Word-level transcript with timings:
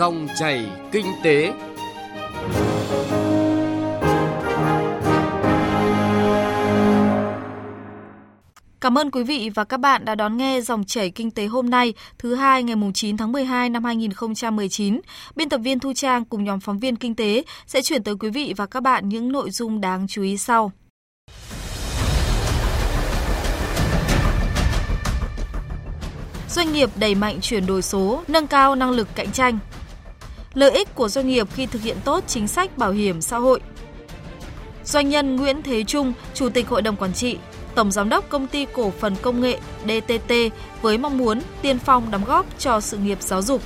Dòng 0.00 0.28
chảy 0.38 0.66
kinh 0.92 1.06
tế. 1.22 1.52
Cảm 8.80 8.98
ơn 8.98 9.10
quý 9.10 9.22
vị 9.22 9.50
và 9.54 9.64
các 9.64 9.76
bạn 9.76 10.04
đã 10.04 10.14
đón 10.14 10.36
nghe 10.36 10.60
dòng 10.60 10.84
chảy 10.84 11.10
kinh 11.10 11.30
tế 11.30 11.46
hôm 11.46 11.70
nay, 11.70 11.94
thứ 12.18 12.34
hai 12.34 12.62
ngày 12.62 12.76
9 12.94 13.16
tháng 13.16 13.32
12 13.32 13.68
năm 13.68 13.84
2019. 13.84 15.00
Biên 15.36 15.48
tập 15.48 15.58
viên 15.58 15.80
Thu 15.80 15.92
Trang 15.92 16.24
cùng 16.24 16.44
nhóm 16.44 16.60
phóng 16.60 16.78
viên 16.78 16.96
kinh 16.96 17.14
tế 17.14 17.42
sẽ 17.66 17.82
chuyển 17.82 18.02
tới 18.02 18.14
quý 18.20 18.30
vị 18.30 18.54
và 18.56 18.66
các 18.66 18.82
bạn 18.82 19.08
những 19.08 19.32
nội 19.32 19.50
dung 19.50 19.80
đáng 19.80 20.06
chú 20.08 20.22
ý 20.22 20.36
sau. 20.36 20.72
Doanh 26.48 26.72
nghiệp 26.72 26.90
đẩy 26.96 27.14
mạnh 27.14 27.38
chuyển 27.42 27.66
đổi 27.66 27.82
số, 27.82 28.22
nâng 28.28 28.46
cao 28.46 28.74
năng 28.74 28.90
lực 28.90 29.08
cạnh 29.14 29.32
tranh. 29.32 29.58
Lợi 30.54 30.70
ích 30.70 30.94
của 30.94 31.08
doanh 31.08 31.28
nghiệp 31.28 31.48
khi 31.54 31.66
thực 31.66 31.82
hiện 31.82 31.96
tốt 32.04 32.24
chính 32.26 32.48
sách 32.48 32.78
bảo 32.78 32.90
hiểm 32.90 33.20
xã 33.20 33.38
hội. 33.38 33.60
Doanh 34.84 35.08
nhân 35.08 35.36
Nguyễn 35.36 35.62
Thế 35.62 35.84
Trung, 35.84 36.12
Chủ 36.34 36.48
tịch 36.48 36.68
Hội 36.68 36.82
đồng 36.82 36.96
Quản 36.96 37.12
trị, 37.12 37.38
Tổng 37.74 37.92
Giám 37.92 38.08
đốc 38.08 38.28
Công 38.28 38.46
ty 38.46 38.66
Cổ 38.72 38.90
phần 38.90 39.16
Công 39.22 39.40
nghệ 39.40 39.58
DTT 39.84 40.32
với 40.82 40.98
mong 40.98 41.18
muốn 41.18 41.40
tiên 41.62 41.78
phong 41.78 42.10
đóng 42.10 42.24
góp 42.24 42.46
cho 42.58 42.80
sự 42.80 42.96
nghiệp 42.96 43.22
giáo 43.22 43.42
dục. 43.42 43.62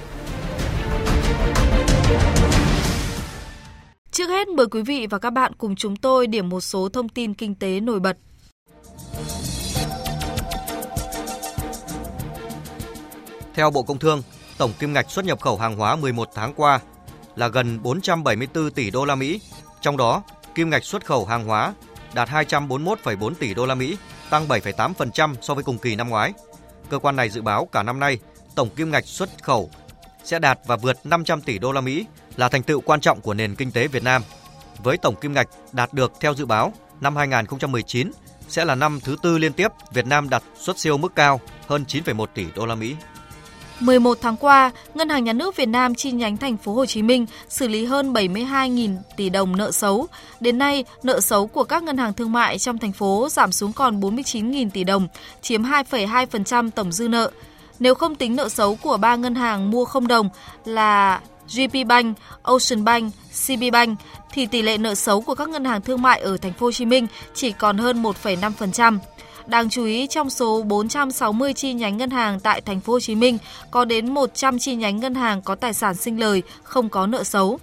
Trước 4.10 4.28
hết 4.28 4.48
mời 4.48 4.66
quý 4.66 4.82
vị 4.82 5.06
và 5.10 5.18
các 5.18 5.30
bạn 5.30 5.52
cùng 5.58 5.76
chúng 5.76 5.96
tôi 5.96 6.26
điểm 6.26 6.48
một 6.48 6.60
số 6.60 6.88
thông 6.88 7.08
tin 7.08 7.34
kinh 7.34 7.54
tế 7.54 7.80
nổi 7.80 8.00
bật. 8.00 8.16
Theo 13.54 13.70
Bộ 13.70 13.82
Công 13.82 13.98
Thương, 13.98 14.22
tổng 14.64 14.72
kim 14.78 14.92
ngạch 14.92 15.10
xuất 15.10 15.24
nhập 15.24 15.40
khẩu 15.40 15.58
hàng 15.58 15.76
hóa 15.76 15.96
11 15.96 16.28
tháng 16.34 16.52
qua 16.56 16.80
là 17.36 17.48
gần 17.48 17.82
474 17.82 18.70
tỷ 18.70 18.90
đô 18.90 19.04
la 19.04 19.14
Mỹ, 19.14 19.40
trong 19.80 19.96
đó 19.96 20.22
kim 20.54 20.70
ngạch 20.70 20.84
xuất 20.84 21.04
khẩu 21.04 21.24
hàng 21.24 21.44
hóa 21.44 21.74
đạt 22.14 22.28
241,4 22.28 23.34
tỷ 23.34 23.54
đô 23.54 23.66
la 23.66 23.74
Mỹ, 23.74 23.96
tăng 24.30 24.48
7,8% 24.48 25.34
so 25.40 25.54
với 25.54 25.64
cùng 25.64 25.78
kỳ 25.78 25.96
năm 25.96 26.08
ngoái. 26.08 26.32
Cơ 26.90 26.98
quan 26.98 27.16
này 27.16 27.30
dự 27.30 27.42
báo 27.42 27.68
cả 27.72 27.82
năm 27.82 28.00
nay, 28.00 28.18
tổng 28.54 28.68
kim 28.76 28.90
ngạch 28.90 29.06
xuất 29.06 29.42
khẩu 29.42 29.70
sẽ 30.24 30.38
đạt 30.38 30.58
và 30.66 30.76
vượt 30.76 31.06
500 31.06 31.40
tỷ 31.40 31.58
đô 31.58 31.72
la 31.72 31.80
Mỹ 31.80 32.06
là 32.36 32.48
thành 32.48 32.62
tựu 32.62 32.80
quan 32.80 33.00
trọng 33.00 33.20
của 33.20 33.34
nền 33.34 33.54
kinh 33.54 33.70
tế 33.70 33.88
Việt 33.88 34.02
Nam. 34.02 34.22
Với 34.78 34.96
tổng 34.96 35.16
kim 35.16 35.32
ngạch 35.32 35.48
đạt 35.72 35.92
được 35.92 36.12
theo 36.20 36.34
dự 36.34 36.46
báo, 36.46 36.72
năm 37.00 37.16
2019 37.16 38.10
sẽ 38.48 38.64
là 38.64 38.74
năm 38.74 39.00
thứ 39.04 39.16
tư 39.22 39.38
liên 39.38 39.52
tiếp 39.52 39.68
Việt 39.92 40.06
Nam 40.06 40.28
đạt 40.28 40.42
xuất 40.58 40.78
siêu 40.78 40.98
mức 40.98 41.14
cao 41.14 41.40
hơn 41.66 41.84
9,1 41.88 42.26
tỷ 42.34 42.46
đô 42.54 42.66
la 42.66 42.74
Mỹ. 42.74 42.96
11 43.80 44.18
tháng 44.20 44.36
qua, 44.36 44.70
Ngân 44.94 45.08
hàng 45.08 45.24
Nhà 45.24 45.32
nước 45.32 45.56
Việt 45.56 45.66
Nam 45.66 45.94
chi 45.94 46.10
nhánh 46.10 46.36
thành 46.36 46.56
phố 46.56 46.74
Hồ 46.74 46.86
Chí 46.86 47.02
Minh 47.02 47.26
xử 47.48 47.68
lý 47.68 47.84
hơn 47.84 48.12
72.000 48.12 48.96
tỷ 49.16 49.28
đồng 49.28 49.56
nợ 49.56 49.70
xấu. 49.70 50.06
Đến 50.40 50.58
nay, 50.58 50.84
nợ 51.02 51.20
xấu 51.20 51.46
của 51.46 51.64
các 51.64 51.82
ngân 51.82 51.96
hàng 51.96 52.14
thương 52.14 52.32
mại 52.32 52.58
trong 52.58 52.78
thành 52.78 52.92
phố 52.92 53.28
giảm 53.30 53.52
xuống 53.52 53.72
còn 53.72 54.00
49.000 54.00 54.70
tỷ 54.70 54.84
đồng, 54.84 55.08
chiếm 55.42 55.62
2,2% 55.62 56.70
tổng 56.70 56.92
dư 56.92 57.08
nợ. 57.08 57.30
Nếu 57.78 57.94
không 57.94 58.14
tính 58.14 58.36
nợ 58.36 58.48
xấu 58.48 58.74
của 58.74 58.96
ba 58.96 59.16
ngân 59.16 59.34
hàng 59.34 59.70
mua 59.70 59.84
không 59.84 60.08
đồng 60.08 60.28
là 60.64 61.20
GP 61.54 61.86
Bank, 61.86 62.18
Ocean 62.42 62.84
Bank, 62.84 63.12
CB 63.46 63.62
Bank 63.72 63.98
thì 64.32 64.46
tỷ 64.46 64.62
lệ 64.62 64.78
nợ 64.78 64.94
xấu 64.94 65.20
của 65.20 65.34
các 65.34 65.48
ngân 65.48 65.64
hàng 65.64 65.80
thương 65.80 66.02
mại 66.02 66.20
ở 66.20 66.36
thành 66.36 66.52
phố 66.52 66.66
Hồ 66.66 66.72
Chí 66.72 66.84
Minh 66.84 67.06
chỉ 67.34 67.52
còn 67.52 67.78
hơn 67.78 68.02
1,5%. 68.02 68.98
Đáng 69.46 69.70
chú 69.70 69.84
ý 69.84 70.06
trong 70.06 70.30
số 70.30 70.62
460 70.62 71.52
chi 71.52 71.72
nhánh 71.72 71.96
ngân 71.96 72.10
hàng 72.10 72.40
tại 72.40 72.60
thành 72.60 72.80
phố 72.80 72.92
Hồ 72.92 73.00
Chí 73.00 73.14
Minh 73.14 73.38
có 73.70 73.84
đến 73.84 74.14
100 74.14 74.58
chi 74.58 74.74
nhánh 74.74 75.00
ngân 75.00 75.14
hàng 75.14 75.42
có 75.42 75.54
tài 75.54 75.74
sản 75.74 75.94
sinh 75.94 76.20
lời, 76.20 76.42
không 76.62 76.88
có 76.88 77.06
nợ 77.06 77.24
xấu. 77.24 77.58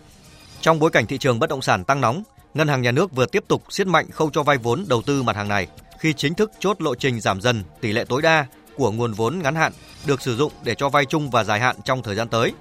Trong 0.61 0.79
bối 0.79 0.91
cảnh 0.91 1.07
thị 1.07 1.17
trường 1.17 1.39
bất 1.39 1.49
động 1.49 1.61
sản 1.61 1.83
tăng 1.83 2.01
nóng, 2.01 2.23
Ngân 2.53 2.67
hàng 2.67 2.81
Nhà 2.81 2.91
nước 2.91 3.11
vừa 3.11 3.25
tiếp 3.25 3.43
tục 3.47 3.63
siết 3.69 3.88
mạnh 3.88 4.11
khâu 4.11 4.29
cho 4.29 4.43
vay 4.43 4.57
vốn 4.57 4.85
đầu 4.88 5.01
tư 5.01 5.23
mặt 5.23 5.35
hàng 5.35 5.47
này 5.47 5.67
khi 6.00 6.13
chính 6.13 6.33
thức 6.33 6.51
chốt 6.59 6.81
lộ 6.81 6.95
trình 6.95 7.19
giảm 7.19 7.41
dần 7.41 7.63
tỷ 7.81 7.94
lệ 7.94 8.06
tối 8.09 8.22
đa 8.22 8.45
của 8.77 8.91
nguồn 8.91 9.13
vốn 9.13 9.39
ngắn 9.39 9.56
hạn 9.56 9.72
được 10.06 10.22
sử 10.22 10.35
dụng 10.35 10.51
để 10.63 10.75
cho 10.75 10.89
vay 10.89 11.06
chung 11.06 11.29
và 11.29 11.44
dài 11.44 11.59
hạn 11.59 11.75
trong 11.85 12.03
thời 12.03 12.16
gian 12.16 12.27
tới. 12.27 12.53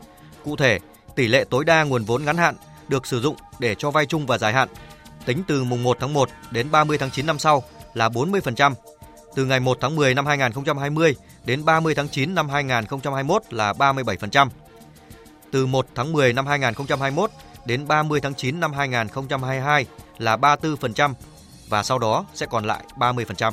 Cụ 0.45 0.57
thể, 0.57 0.79
tỷ 1.17 1.27
lệ 1.27 1.45
tối 1.51 1.65
đa 1.65 1.85
nguồn 1.85 2.05
vốn 2.05 2.25
ngắn 2.25 2.37
hạn 2.37 2.55
được 2.89 3.07
sử 3.07 3.21
dụng 3.21 3.37
để 3.59 3.75
cho 3.75 3.91
vay 3.91 4.07
chung 4.07 4.27
và 4.27 4.39
dài 4.39 4.53
hạn 4.53 4.69
tính 5.27 5.43
từ 5.47 5.65
mùng 5.65 5.83
1 5.83 5.97
tháng 6.01 6.13
1 6.13 6.29
đến 6.51 6.71
30 6.71 6.99
tháng 6.99 7.11
9 7.11 7.27
năm 7.27 7.39
sau 7.39 7.63
là 7.95 8.09
40%, 8.09 8.75
từ 9.35 9.45
ngày 9.45 9.61
1 9.61 9.79
tháng 9.81 9.97
10 9.97 10.15
năm 10.15 10.27
2020 10.27 11.17
đến 11.45 11.65
30 11.65 11.95
tháng 11.95 12.09
9 12.09 12.35
năm 12.35 12.49
2021 12.49 13.43
là 13.51 13.73
37%. 13.73 14.49
Từ 15.51 15.67
1 15.67 15.87
tháng 15.95 16.13
10 16.13 16.33
năm 16.33 16.47
2021 16.47 17.31
đến 17.65 17.89
30 17.89 18.21
tháng 18.21 18.35
9 18.35 18.61
năm 18.61 18.73
2022 18.73 19.87
là 20.19 20.37
34% 20.37 21.15
và 21.69 21.83
sau 21.83 21.99
đó 21.99 22.25
sẽ 22.35 22.47
còn 22.47 22.65
lại 22.65 22.85
30%. 22.97 23.53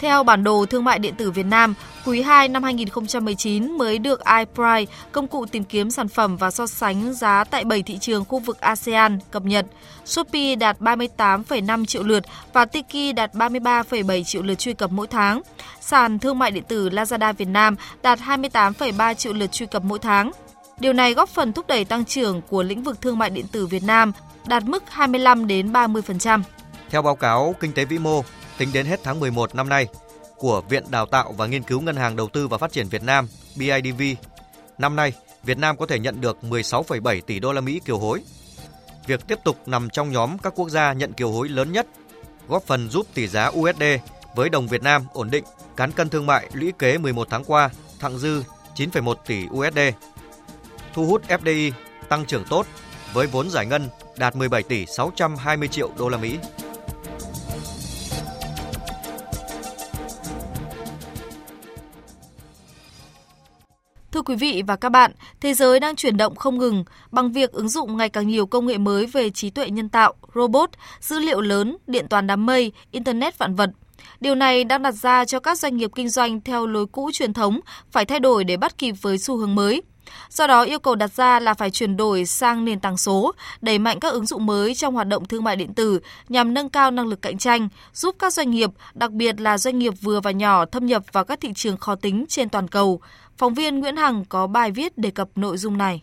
Theo 0.00 0.22
bản 0.22 0.44
đồ 0.44 0.66
thương 0.66 0.84
mại 0.84 0.98
điện 0.98 1.14
tử 1.14 1.30
Việt 1.30 1.46
Nam, 1.46 1.74
quý 2.06 2.22
2 2.22 2.48
năm 2.48 2.62
2019 2.62 3.78
mới 3.78 3.98
được 3.98 4.20
iPrice, 4.38 4.92
công 5.12 5.28
cụ 5.28 5.46
tìm 5.46 5.64
kiếm 5.64 5.90
sản 5.90 6.08
phẩm 6.08 6.36
và 6.36 6.50
so 6.50 6.66
sánh 6.66 7.14
giá 7.14 7.44
tại 7.44 7.64
7 7.64 7.82
thị 7.82 7.98
trường 7.98 8.24
khu 8.24 8.38
vực 8.38 8.60
ASEAN 8.60 9.18
cập 9.30 9.44
nhật. 9.44 9.66
Shopee 10.04 10.54
đạt 10.54 10.80
38,5 10.80 11.84
triệu 11.84 12.02
lượt 12.02 12.24
và 12.52 12.64
Tiki 12.64 13.14
đạt 13.16 13.34
33,7 13.34 14.24
triệu 14.24 14.42
lượt 14.42 14.58
truy 14.58 14.74
cập 14.74 14.90
mỗi 14.92 15.06
tháng. 15.06 15.42
Sàn 15.80 16.18
thương 16.18 16.38
mại 16.38 16.50
điện 16.50 16.64
tử 16.68 16.88
Lazada 16.88 17.32
Việt 17.32 17.48
Nam 17.48 17.76
đạt 18.02 18.18
28,3 18.18 19.14
triệu 19.14 19.32
lượt 19.32 19.52
truy 19.52 19.66
cập 19.66 19.84
mỗi 19.84 19.98
tháng. 19.98 20.30
Điều 20.78 20.92
này 20.92 21.14
góp 21.14 21.28
phần 21.28 21.52
thúc 21.52 21.66
đẩy 21.66 21.84
tăng 21.84 22.04
trưởng 22.04 22.42
của 22.48 22.62
lĩnh 22.62 22.82
vực 22.82 23.00
thương 23.00 23.18
mại 23.18 23.30
điện 23.30 23.46
tử 23.52 23.66
Việt 23.66 23.82
Nam 23.82 24.12
đạt 24.46 24.64
mức 24.64 24.82
25 24.90 25.46
đến 25.46 25.72
30%. 25.72 26.42
Theo 26.90 27.02
báo 27.02 27.16
cáo 27.16 27.54
Kinh 27.60 27.72
tế 27.72 27.84
vĩ 27.84 27.98
mô, 27.98 28.22
tính 28.60 28.72
đến 28.72 28.86
hết 28.86 29.00
tháng 29.02 29.20
11 29.20 29.54
năm 29.54 29.68
nay 29.68 29.86
của 30.36 30.60
Viện 30.60 30.84
Đào 30.90 31.06
tạo 31.06 31.32
và 31.32 31.46
Nghiên 31.46 31.62
cứu 31.62 31.80
Ngân 31.80 31.96
hàng 31.96 32.16
Đầu 32.16 32.28
tư 32.28 32.48
và 32.48 32.58
Phát 32.58 32.72
triển 32.72 32.88
Việt 32.88 33.02
Nam 33.02 33.28
BIDV, 33.56 34.02
năm 34.78 34.96
nay 34.96 35.12
Việt 35.42 35.58
Nam 35.58 35.76
có 35.76 35.86
thể 35.86 35.98
nhận 35.98 36.20
được 36.20 36.38
16,7 36.42 37.20
tỷ 37.20 37.40
đô 37.40 37.52
la 37.52 37.60
Mỹ 37.60 37.80
kiều 37.84 37.98
hối. 37.98 38.22
Việc 39.06 39.26
tiếp 39.26 39.38
tục 39.44 39.68
nằm 39.68 39.90
trong 39.90 40.12
nhóm 40.12 40.38
các 40.38 40.52
quốc 40.56 40.68
gia 40.68 40.92
nhận 40.92 41.12
kiều 41.12 41.32
hối 41.32 41.48
lớn 41.48 41.72
nhất, 41.72 41.86
góp 42.48 42.62
phần 42.66 42.90
giúp 42.90 43.06
tỷ 43.14 43.28
giá 43.28 43.46
USD 43.46 43.82
với 44.34 44.48
đồng 44.48 44.68
Việt 44.68 44.82
Nam 44.82 45.06
ổn 45.12 45.30
định, 45.30 45.44
cán 45.76 45.92
cân 45.92 46.08
thương 46.08 46.26
mại 46.26 46.50
lũy 46.52 46.72
kế 46.78 46.98
11 46.98 47.26
tháng 47.30 47.44
qua 47.44 47.70
thặng 48.00 48.18
dư 48.18 48.42
9,1 48.76 49.14
tỷ 49.26 49.46
USD. 49.50 49.78
Thu 50.94 51.06
hút 51.06 51.22
FDI 51.28 51.72
tăng 52.08 52.26
trưởng 52.26 52.44
tốt 52.44 52.66
với 53.12 53.26
vốn 53.26 53.50
giải 53.50 53.66
ngân 53.66 53.88
đạt 54.16 54.36
17 54.36 54.62
tỷ 54.62 54.86
620 54.86 55.68
triệu 55.68 55.90
đô 55.98 56.08
la 56.08 56.18
Mỹ. 56.18 56.38
Thưa 64.12 64.22
quý 64.22 64.34
vị 64.34 64.62
và 64.66 64.76
các 64.76 64.88
bạn, 64.88 65.12
thế 65.40 65.54
giới 65.54 65.80
đang 65.80 65.96
chuyển 65.96 66.16
động 66.16 66.36
không 66.36 66.58
ngừng 66.58 66.84
bằng 67.10 67.32
việc 67.32 67.52
ứng 67.52 67.68
dụng 67.68 67.96
ngày 67.96 68.08
càng 68.08 68.28
nhiều 68.28 68.46
công 68.46 68.66
nghệ 68.66 68.78
mới 68.78 69.06
về 69.06 69.30
trí 69.30 69.50
tuệ 69.50 69.70
nhân 69.70 69.88
tạo, 69.88 70.14
robot, 70.34 70.70
dữ 71.00 71.18
liệu 71.18 71.40
lớn, 71.40 71.76
điện 71.86 72.08
toán 72.08 72.26
đám 72.26 72.46
mây, 72.46 72.72
internet 72.90 73.38
vạn 73.38 73.54
vật. 73.54 73.70
Điều 74.20 74.34
này 74.34 74.64
đang 74.64 74.82
đặt 74.82 74.94
ra 74.94 75.24
cho 75.24 75.40
các 75.40 75.58
doanh 75.58 75.76
nghiệp 75.76 75.90
kinh 75.94 76.08
doanh 76.08 76.40
theo 76.40 76.66
lối 76.66 76.86
cũ 76.86 77.10
truyền 77.12 77.32
thống 77.32 77.60
phải 77.90 78.04
thay 78.04 78.20
đổi 78.20 78.44
để 78.44 78.56
bắt 78.56 78.78
kịp 78.78 78.94
với 79.00 79.18
xu 79.18 79.36
hướng 79.36 79.54
mới. 79.54 79.82
Do 80.30 80.46
đó, 80.46 80.62
yêu 80.62 80.78
cầu 80.78 80.94
đặt 80.94 81.12
ra 81.12 81.40
là 81.40 81.54
phải 81.54 81.70
chuyển 81.70 81.96
đổi 81.96 82.24
sang 82.24 82.64
nền 82.64 82.80
tảng 82.80 82.96
số, 82.96 83.32
đẩy 83.60 83.78
mạnh 83.78 84.00
các 84.00 84.12
ứng 84.12 84.26
dụng 84.26 84.46
mới 84.46 84.74
trong 84.74 84.94
hoạt 84.94 85.06
động 85.06 85.24
thương 85.24 85.44
mại 85.44 85.56
điện 85.56 85.74
tử 85.74 86.00
nhằm 86.28 86.54
nâng 86.54 86.68
cao 86.68 86.90
năng 86.90 87.06
lực 87.06 87.22
cạnh 87.22 87.38
tranh, 87.38 87.68
giúp 87.92 88.16
các 88.18 88.32
doanh 88.32 88.50
nghiệp, 88.50 88.70
đặc 88.94 89.10
biệt 89.10 89.40
là 89.40 89.58
doanh 89.58 89.78
nghiệp 89.78 89.94
vừa 90.00 90.20
và 90.20 90.30
nhỏ 90.30 90.64
thâm 90.64 90.86
nhập 90.86 91.02
vào 91.12 91.24
các 91.24 91.40
thị 91.40 91.52
trường 91.54 91.76
khó 91.76 91.94
tính 91.94 92.24
trên 92.28 92.48
toàn 92.48 92.68
cầu. 92.68 93.00
Phóng 93.40 93.54
viên 93.54 93.78
Nguyễn 93.78 93.96
Hằng 93.96 94.24
có 94.28 94.46
bài 94.46 94.70
viết 94.70 94.98
đề 94.98 95.10
cập 95.10 95.28
nội 95.34 95.58
dung 95.58 95.78
này. 95.78 96.02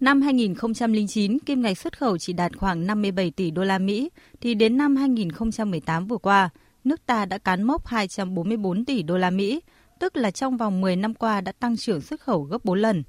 Năm 0.00 0.22
2009, 0.22 1.38
kim 1.38 1.62
ngạch 1.62 1.78
xuất 1.78 1.98
khẩu 1.98 2.18
chỉ 2.18 2.32
đạt 2.32 2.56
khoảng 2.56 2.86
57 2.86 3.30
tỷ 3.30 3.50
đô 3.50 3.64
la 3.64 3.78
Mỹ, 3.78 4.10
thì 4.40 4.54
đến 4.54 4.76
năm 4.76 4.96
2018 4.96 6.06
vừa 6.06 6.16
qua, 6.16 6.50
nước 6.84 7.06
ta 7.06 7.24
đã 7.24 7.38
cán 7.38 7.62
mốc 7.62 7.86
244 7.86 8.84
tỷ 8.84 9.02
đô 9.02 9.18
la 9.18 9.30
Mỹ, 9.30 9.60
tức 9.98 10.16
là 10.16 10.30
trong 10.30 10.56
vòng 10.56 10.80
10 10.80 10.96
năm 10.96 11.14
qua 11.14 11.40
đã 11.40 11.52
tăng 11.52 11.76
trưởng 11.76 12.00
xuất 12.00 12.20
khẩu 12.20 12.42
gấp 12.42 12.64
4 12.64 12.78
lần. 12.78 13.02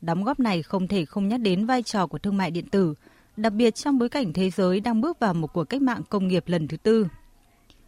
Đóng 0.00 0.24
góp 0.24 0.40
này 0.40 0.62
không 0.62 0.88
thể 0.88 1.04
không 1.04 1.28
nhắc 1.28 1.40
đến 1.40 1.66
vai 1.66 1.82
trò 1.82 2.06
của 2.06 2.18
thương 2.18 2.36
mại 2.36 2.50
điện 2.50 2.68
tử, 2.70 2.94
đặc 3.36 3.52
biệt 3.52 3.74
trong 3.74 3.98
bối 3.98 4.08
cảnh 4.08 4.32
thế 4.32 4.50
giới 4.50 4.80
đang 4.80 5.00
bước 5.00 5.18
vào 5.18 5.34
một 5.34 5.52
cuộc 5.52 5.64
cách 5.64 5.82
mạng 5.82 6.02
công 6.08 6.28
nghiệp 6.28 6.44
lần 6.46 6.68
thứ 6.68 6.76
tư. 6.76 7.06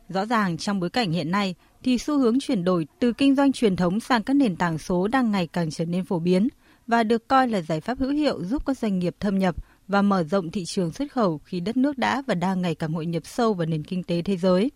Rõ 0.09 0.27
ràng 0.27 0.57
trong 0.57 0.81
bối 0.81 0.91
cảnh 0.91 1.13
hiện 1.13 1.31
nay 1.31 1.55
thì 1.83 1.99
xu 1.99 2.19
hướng 2.19 2.41
chuyển 2.41 2.65
đổi 2.65 2.87
từ 2.99 3.13
kinh 3.13 3.35
doanh 3.35 3.53
truyền 3.53 3.77
thống 3.77 4.01
sang 4.01 4.23
các 4.23 4.35
nền 4.35 4.57
tảng 4.57 4.79
số 4.79 5.09
đang 5.09 5.31
ngày 5.31 5.47
càng 5.47 5.71
trở 5.71 5.85
nên 5.85 6.05
phổ 6.05 6.19
biến 6.19 6.49
và 6.87 7.03
được 7.03 7.29
coi 7.29 7.49
là 7.49 7.61
giải 7.61 7.81
pháp 7.81 7.99
hữu 7.99 8.11
hiệu 8.11 8.45
giúp 8.45 8.67
các 8.67 8.79
doanh 8.79 8.99
nghiệp 8.99 9.15
thâm 9.21 9.39
nhập 9.39 9.57
và 9.89 10.03
mở 10.03 10.23
rộng 10.23 10.51
thị 10.51 10.65
trường 10.65 10.93
xuất 10.93 11.13
khẩu 11.13 11.39
khi 11.45 11.61
đất 11.61 11.77
nước 11.77 11.99
đã 11.99 12.23
và 12.27 12.35
đang 12.35 12.63
ngày 12.63 12.75
càng 12.75 12.93
hội 12.93 13.07
nhập 13.07 13.27
sâu 13.27 13.55
vào 13.55 13.67
nền 13.67 13.85
kinh 13.85 14.03
tế 14.03 14.23
thế 14.23 14.37
giới. 14.37 14.71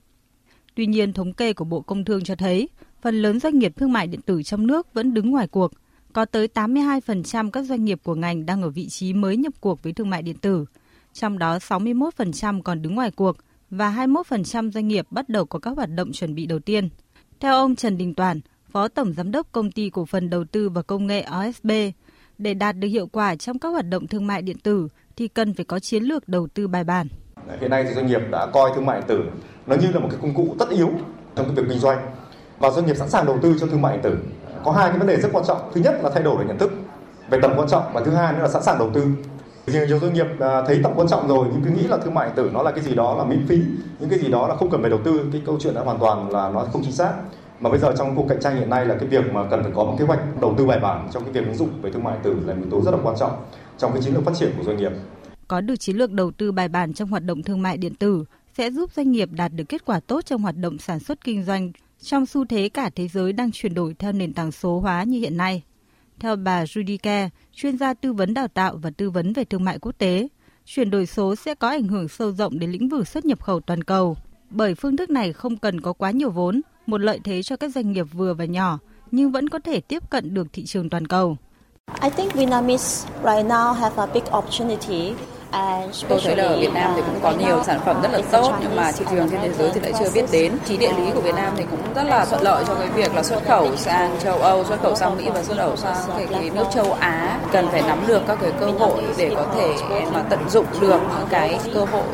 Tuy 0.74 0.86
nhiên, 0.86 1.12
thống 1.12 1.32
kê 1.32 1.52
của 1.52 1.64
Bộ 1.64 1.80
Công 1.80 2.04
Thương 2.04 2.24
cho 2.24 2.34
thấy, 2.34 2.68
phần 3.02 3.22
lớn 3.22 3.40
doanh 3.40 3.58
nghiệp 3.58 3.72
thương 3.76 3.92
mại 3.92 4.06
điện 4.06 4.20
tử 4.20 4.42
trong 4.42 4.66
nước 4.66 4.94
vẫn 4.94 5.14
đứng 5.14 5.30
ngoài 5.30 5.48
cuộc– 5.48 5.72
có 6.16 6.24
tới 6.24 6.48
82% 6.54 7.50
các 7.50 7.62
doanh 7.62 7.84
nghiệp 7.84 8.00
của 8.04 8.14
ngành 8.14 8.46
đang 8.46 8.62
ở 8.62 8.70
vị 8.70 8.88
trí 8.88 9.12
mới 9.12 9.36
nhập 9.36 9.52
cuộc 9.60 9.82
với 9.82 9.92
thương 9.92 10.10
mại 10.10 10.22
điện 10.22 10.36
tử. 10.36 10.64
Trong 11.12 11.38
đó 11.38 11.58
61% 11.58 12.62
còn 12.62 12.82
đứng 12.82 12.94
ngoài 12.94 13.10
cuộc 13.10 13.36
và 13.70 13.90
21% 13.90 14.70
doanh 14.70 14.88
nghiệp 14.88 15.06
bắt 15.10 15.28
đầu 15.28 15.44
có 15.44 15.58
các 15.58 15.76
hoạt 15.76 15.88
động 15.90 16.12
chuẩn 16.12 16.34
bị 16.34 16.46
đầu 16.46 16.58
tiên. 16.58 16.88
Theo 17.40 17.54
ông 17.54 17.76
Trần 17.76 17.98
Đình 17.98 18.14
Toàn, 18.14 18.40
Phó 18.70 18.88
Tổng 18.88 19.12
Giám 19.12 19.30
đốc 19.30 19.52
Công 19.52 19.72
ty 19.72 19.90
Cổ 19.90 20.04
phần 20.04 20.30
Đầu 20.30 20.44
tư 20.44 20.68
và 20.68 20.82
Công 20.82 21.06
nghệ 21.06 21.24
OSB, 21.40 21.70
để 22.38 22.54
đạt 22.54 22.76
được 22.76 22.88
hiệu 22.88 23.06
quả 23.06 23.36
trong 23.36 23.58
các 23.58 23.68
hoạt 23.68 23.88
động 23.88 24.06
thương 24.06 24.26
mại 24.26 24.42
điện 24.42 24.58
tử 24.58 24.88
thì 25.16 25.28
cần 25.28 25.54
phải 25.54 25.64
có 25.64 25.78
chiến 25.78 26.02
lược 26.02 26.28
đầu 26.28 26.48
tư 26.54 26.68
bài 26.68 26.84
bản. 26.84 27.08
Hiện 27.60 27.70
nay 27.70 27.84
thì 27.88 27.94
doanh 27.94 28.06
nghiệp 28.06 28.20
đã 28.30 28.46
coi 28.52 28.70
thương 28.74 28.86
mại 28.86 28.98
điện 28.98 29.08
tử 29.08 29.24
nó 29.66 29.76
như 29.76 29.92
là 29.92 30.00
một 30.00 30.08
cái 30.10 30.18
công 30.22 30.34
cụ 30.34 30.56
tất 30.58 30.70
yếu 30.70 30.90
trong 31.36 31.46
cái 31.46 31.54
việc 31.54 31.62
kinh 31.68 31.78
doanh 31.78 31.98
và 32.58 32.70
doanh 32.70 32.86
nghiệp 32.86 32.96
sẵn 32.96 33.08
sàng 33.08 33.26
đầu 33.26 33.38
tư 33.42 33.56
cho 33.60 33.66
thương 33.66 33.82
mại 33.82 33.92
điện 33.92 34.02
tử. 34.02 34.18
Có 34.64 34.72
hai 34.72 34.90
cái 34.90 34.98
vấn 34.98 35.08
đề 35.08 35.16
rất 35.16 35.28
quan 35.32 35.44
trọng. 35.48 35.70
Thứ 35.74 35.80
nhất 35.80 35.94
là 36.02 36.10
thay 36.14 36.22
đổi 36.22 36.36
về 36.36 36.44
nhận 36.44 36.58
thức 36.58 36.72
về 37.30 37.38
tầm 37.42 37.52
quan 37.56 37.68
trọng 37.68 37.92
và 37.92 38.04
thứ 38.04 38.10
hai 38.10 38.32
nữa 38.32 38.42
là 38.42 38.48
sẵn 38.48 38.62
sàng 38.62 38.78
đầu 38.78 38.90
tư. 38.94 39.06
Nhiều 39.66 39.98
doanh 39.98 40.12
nghiệp 40.12 40.26
à, 40.40 40.62
thấy 40.66 40.80
tầm 40.82 40.92
quan 40.96 41.08
trọng 41.08 41.28
rồi 41.28 41.48
nhưng 41.52 41.62
cứ 41.64 41.70
nghĩ 41.70 41.88
là 41.88 41.96
thương 41.96 42.14
mại 42.14 42.26
điện 42.26 42.36
tử 42.36 42.50
nó 42.52 42.62
là 42.62 42.70
cái 42.70 42.84
gì 42.84 42.94
đó 42.94 43.14
là 43.18 43.24
miễn 43.24 43.46
phí, 43.46 43.60
những 44.00 44.10
cái 44.10 44.18
gì 44.18 44.28
đó 44.28 44.48
là 44.48 44.56
không 44.56 44.70
cần 44.70 44.80
phải 44.80 44.90
đầu 44.90 45.00
tư. 45.04 45.28
Cái 45.32 45.42
câu 45.46 45.56
chuyện 45.60 45.74
đã 45.74 45.80
hoàn 45.80 45.98
toàn 45.98 46.30
là 46.30 46.50
nó 46.50 46.64
không 46.72 46.82
chính 46.82 46.92
xác 46.92 47.12
mà 47.60 47.70
bây 47.70 47.78
giờ 47.78 47.94
trong 47.98 48.16
cuộc 48.16 48.26
cạnh 48.28 48.40
tranh 48.40 48.56
hiện 48.56 48.70
nay 48.70 48.86
là 48.86 48.96
cái 49.00 49.08
việc 49.08 49.32
mà 49.32 49.44
cần 49.50 49.62
phải 49.62 49.72
có 49.74 49.84
một 49.84 49.96
kế 49.98 50.04
hoạch 50.04 50.40
đầu 50.40 50.54
tư 50.58 50.66
bài 50.66 50.78
bản 50.78 51.08
trong 51.12 51.24
cái 51.24 51.32
việc 51.32 51.44
ứng 51.44 51.54
dụng 51.54 51.70
về 51.82 51.90
thương 51.90 52.04
mại 52.04 52.14
điện 52.14 52.22
tử 52.22 52.46
là 52.46 52.54
một 52.54 52.60
yếu 52.62 52.70
tố 52.70 52.82
rất 52.82 52.90
là 52.90 52.98
quan 53.02 53.16
trọng 53.18 53.32
trong 53.78 53.92
cái 53.92 54.02
chiến 54.02 54.14
lược 54.14 54.24
phát 54.24 54.34
triển 54.34 54.50
của 54.56 54.64
doanh 54.64 54.76
nghiệp. 54.76 54.92
Có 55.48 55.60
được 55.60 55.76
chiến 55.76 55.96
lược 55.96 56.12
đầu 56.12 56.30
tư 56.30 56.52
bài 56.52 56.68
bản 56.68 56.94
trong 56.94 57.08
hoạt 57.08 57.24
động 57.24 57.42
thương 57.42 57.62
mại 57.62 57.76
điện 57.76 57.94
tử 57.94 58.24
sẽ 58.58 58.70
giúp 58.70 58.90
doanh 58.96 59.12
nghiệp 59.12 59.28
đạt 59.32 59.52
được 59.52 59.64
kết 59.68 59.84
quả 59.84 60.00
tốt 60.00 60.24
trong 60.24 60.42
hoạt 60.42 60.56
động 60.56 60.78
sản 60.78 61.00
xuất 61.00 61.24
kinh 61.24 61.44
doanh 61.44 61.72
trong 62.02 62.26
xu 62.26 62.44
thế 62.44 62.68
cả 62.68 62.90
thế 62.94 63.08
giới 63.08 63.32
đang 63.32 63.52
chuyển 63.52 63.74
đổi 63.74 63.94
theo 63.98 64.12
nền 64.12 64.32
tảng 64.32 64.52
số 64.52 64.80
hóa 64.80 65.02
như 65.02 65.18
hiện 65.18 65.36
nay. 65.36 65.62
Theo 66.20 66.36
bà 66.36 66.64
Judy 66.64 66.98
Kerr, 67.02 67.32
chuyên 67.52 67.78
gia 67.78 67.94
tư 67.94 68.12
vấn 68.12 68.34
đào 68.34 68.48
tạo 68.48 68.76
và 68.76 68.90
tư 68.90 69.10
vấn 69.10 69.32
về 69.32 69.44
thương 69.44 69.64
mại 69.64 69.78
quốc 69.78 69.92
tế, 69.98 70.28
chuyển 70.64 70.90
đổi 70.90 71.06
số 71.06 71.36
sẽ 71.36 71.54
có 71.54 71.68
ảnh 71.68 71.88
hưởng 71.88 72.08
sâu 72.08 72.32
rộng 72.32 72.58
đến 72.58 72.70
lĩnh 72.70 72.88
vực 72.88 73.08
xuất 73.08 73.24
nhập 73.24 73.42
khẩu 73.42 73.60
toàn 73.60 73.84
cầu, 73.84 74.16
bởi 74.50 74.74
phương 74.74 74.96
thức 74.96 75.10
này 75.10 75.32
không 75.32 75.56
cần 75.56 75.80
có 75.80 75.92
quá 75.92 76.10
nhiều 76.10 76.30
vốn 76.30 76.60
một 76.86 77.00
lợi 77.00 77.20
thế 77.24 77.42
cho 77.42 77.56
các 77.56 77.74
doanh 77.74 77.92
nghiệp 77.92 78.06
vừa 78.12 78.34
và 78.34 78.44
nhỏ 78.44 78.78
nhưng 79.10 79.32
vẫn 79.32 79.48
có 79.48 79.58
thể 79.58 79.80
tiếp 79.80 80.10
cận 80.10 80.34
được 80.34 80.46
thị 80.52 80.64
trường 80.64 80.90
toàn 80.90 81.06
cầu. 81.06 81.36
I 82.02 82.10
think 82.10 82.34
Vietnamese 82.34 83.08
right 83.24 83.46
now 83.46 83.72
have 83.72 83.96
a 83.96 84.06
big 84.06 84.22
opportunity 84.38 85.14
Tôi 86.08 86.20
thấy 86.24 86.36
là 86.36 86.44
ở 86.44 86.58
Việt 86.58 86.72
Nam 86.74 86.92
thì 86.96 87.02
cũng 87.06 87.20
có 87.22 87.30
nhiều 87.30 87.62
sản 87.66 87.80
phẩm 87.84 88.02
rất 88.02 88.12
là 88.12 88.18
tốt 88.30 88.52
nhưng 88.60 88.76
mà 88.76 88.92
thị 88.92 89.04
trường 89.10 89.30
trên 89.30 89.40
thế 89.42 89.50
giới 89.58 89.70
thì 89.74 89.80
lại 89.80 89.92
chưa 89.98 90.10
biết 90.14 90.24
đến. 90.30 90.52
Trí 90.68 90.76
địa 90.76 90.92
lý 90.96 91.10
của 91.14 91.20
Việt 91.20 91.34
Nam 91.34 91.52
thì 91.56 91.64
cũng 91.70 91.80
rất 91.94 92.02
là 92.06 92.24
thuận 92.24 92.42
lợi 92.42 92.64
cho 92.66 92.74
cái 92.74 92.88
việc 92.88 93.14
là 93.14 93.22
xuất 93.22 93.46
khẩu 93.46 93.76
sang 93.76 94.16
châu 94.24 94.38
Âu, 94.38 94.64
xuất 94.64 94.82
khẩu 94.82 94.94
sang 94.94 95.16
Mỹ 95.16 95.28
và 95.34 95.42
xuất 95.42 95.56
khẩu 95.56 95.76
sang 95.76 95.96
cái, 96.16 96.26
cái 96.30 96.50
nước 96.50 96.64
châu 96.74 96.96
Á. 97.00 97.38
Cần 97.52 97.68
phải 97.68 97.82
nắm 97.82 98.04
được 98.06 98.22
các 98.28 98.38
cái 98.42 98.52
cơ 98.60 98.66
hội 98.66 99.02
để 99.16 99.30
có 99.36 99.44
thể 99.56 99.74
mà 100.14 100.22
tận 100.30 100.40
dụng 100.50 100.66
được 100.80 101.00
những 101.00 101.28
cái 101.30 101.58
cơ 101.74 101.80
hội. 101.80 102.06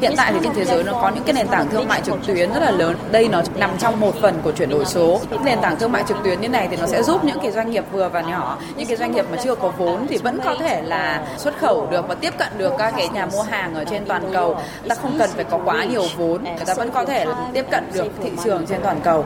Hiện 0.00 0.12
tại 0.16 0.32
thì 0.32 0.38
trên 0.42 0.52
thế 0.54 0.64
giới 0.64 0.84
nó 0.84 0.92
có 0.92 1.10
những 1.14 1.24
cái 1.24 1.32
nền 1.32 1.48
tảng 1.48 1.68
thương 1.68 1.88
mại 1.88 2.00
trực 2.00 2.16
tuyến 2.26 2.52
rất 2.52 2.62
là 2.62 2.70
lớn. 2.70 2.96
Đây 3.10 3.28
nó 3.28 3.42
nằm 3.56 3.70
trong 3.78 4.00
một 4.00 4.14
phần 4.22 4.40
của 4.44 4.52
chuyển 4.52 4.70
đổi 4.70 4.84
số. 4.84 5.20
Nền 5.44 5.60
tảng 5.60 5.78
thương 5.78 5.92
mại 5.92 6.04
trực 6.08 6.16
tuyến 6.24 6.40
như 6.40 6.48
này 6.48 6.68
thì 6.70 6.76
nó 6.76 6.86
sẽ 6.86 7.02
giúp 7.02 7.24
những 7.24 7.38
cái 7.42 7.50
doanh 7.50 7.70
nghiệp 7.70 7.84
vừa 7.92 8.08
và 8.08 8.20
nhỏ, 8.20 8.58
những 8.76 8.86
cái 8.86 8.96
doanh 8.96 9.12
nghiệp 9.12 9.24
mà 9.30 9.38
chưa 9.44 9.54
có 9.54 9.72
vốn 9.78 10.06
thì 10.06 10.18
vẫn 10.18 10.40
có 10.44 10.54
thể 10.60 10.82
là 10.82 11.22
xuất 11.36 11.58
khẩu 11.58 11.86
được 11.90 12.08
và 12.08 12.14
tiếp 12.14 12.34
cận 12.38 12.48
được 12.58 12.72
các 12.80 12.94
cái 12.96 13.08
nhà 13.08 13.26
mua 13.26 13.42
hàng 13.42 13.74
ở 13.74 13.84
trên 13.90 14.04
toàn 14.08 14.22
cầu. 14.32 14.56
Ta 14.88 14.94
không 14.94 15.16
cần 15.18 15.30
phải 15.34 15.44
có 15.44 15.60
quá 15.64 15.84
nhiều 15.84 16.04
vốn 16.16 16.44
người 16.44 16.64
ta 16.66 16.74
vẫn 16.74 16.90
có 16.94 17.04
thể 17.04 17.24
tiếp 17.54 17.64
cận 17.70 17.84
được 17.94 18.12
thị 18.22 18.30
trường 18.44 18.66
trên 18.66 18.80
toàn 18.82 19.00
cầu. 19.04 19.24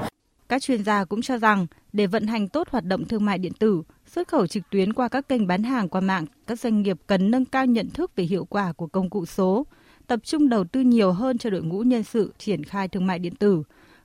Các 0.48 0.62
chuyên 0.62 0.84
gia 0.84 1.04
cũng 1.04 1.22
cho 1.22 1.38
rằng 1.38 1.66
để 1.92 2.06
vận 2.06 2.26
hành 2.26 2.48
tốt 2.48 2.68
hoạt 2.70 2.84
động 2.84 3.04
thương 3.04 3.24
mại 3.24 3.38
điện 3.38 3.52
tử, 3.58 3.82
xuất 4.06 4.28
khẩu 4.28 4.46
trực 4.46 4.62
tuyến 4.70 4.92
qua 4.92 5.08
các 5.08 5.28
kênh 5.28 5.46
bán 5.46 5.62
hàng 5.62 5.88
qua 5.88 6.00
mạng, 6.00 6.26
các 6.46 6.60
doanh 6.60 6.82
nghiệp 6.82 6.96
cần 7.06 7.30
nâng 7.30 7.44
cao 7.44 7.66
nhận 7.66 7.90
thức 7.90 8.16
về 8.16 8.24
hiệu 8.24 8.44
quả 8.44 8.72
của 8.72 8.86
công 8.86 9.10
cụ 9.10 9.26
số, 9.26 9.66
tập 10.06 10.20
trung 10.22 10.48
đầu 10.48 10.64
tư 10.64 10.80
nhiều 10.80 11.12
hơn 11.12 11.38
cho 11.38 11.50
đội 11.50 11.62
ngũ 11.62 11.80
nhân 11.80 12.02
sự 12.02 12.32
triển 12.38 12.64
khai 12.64 12.88
thương 12.88 13.06
mại 13.06 13.18
điện 13.18 13.34
tử, 13.34 13.62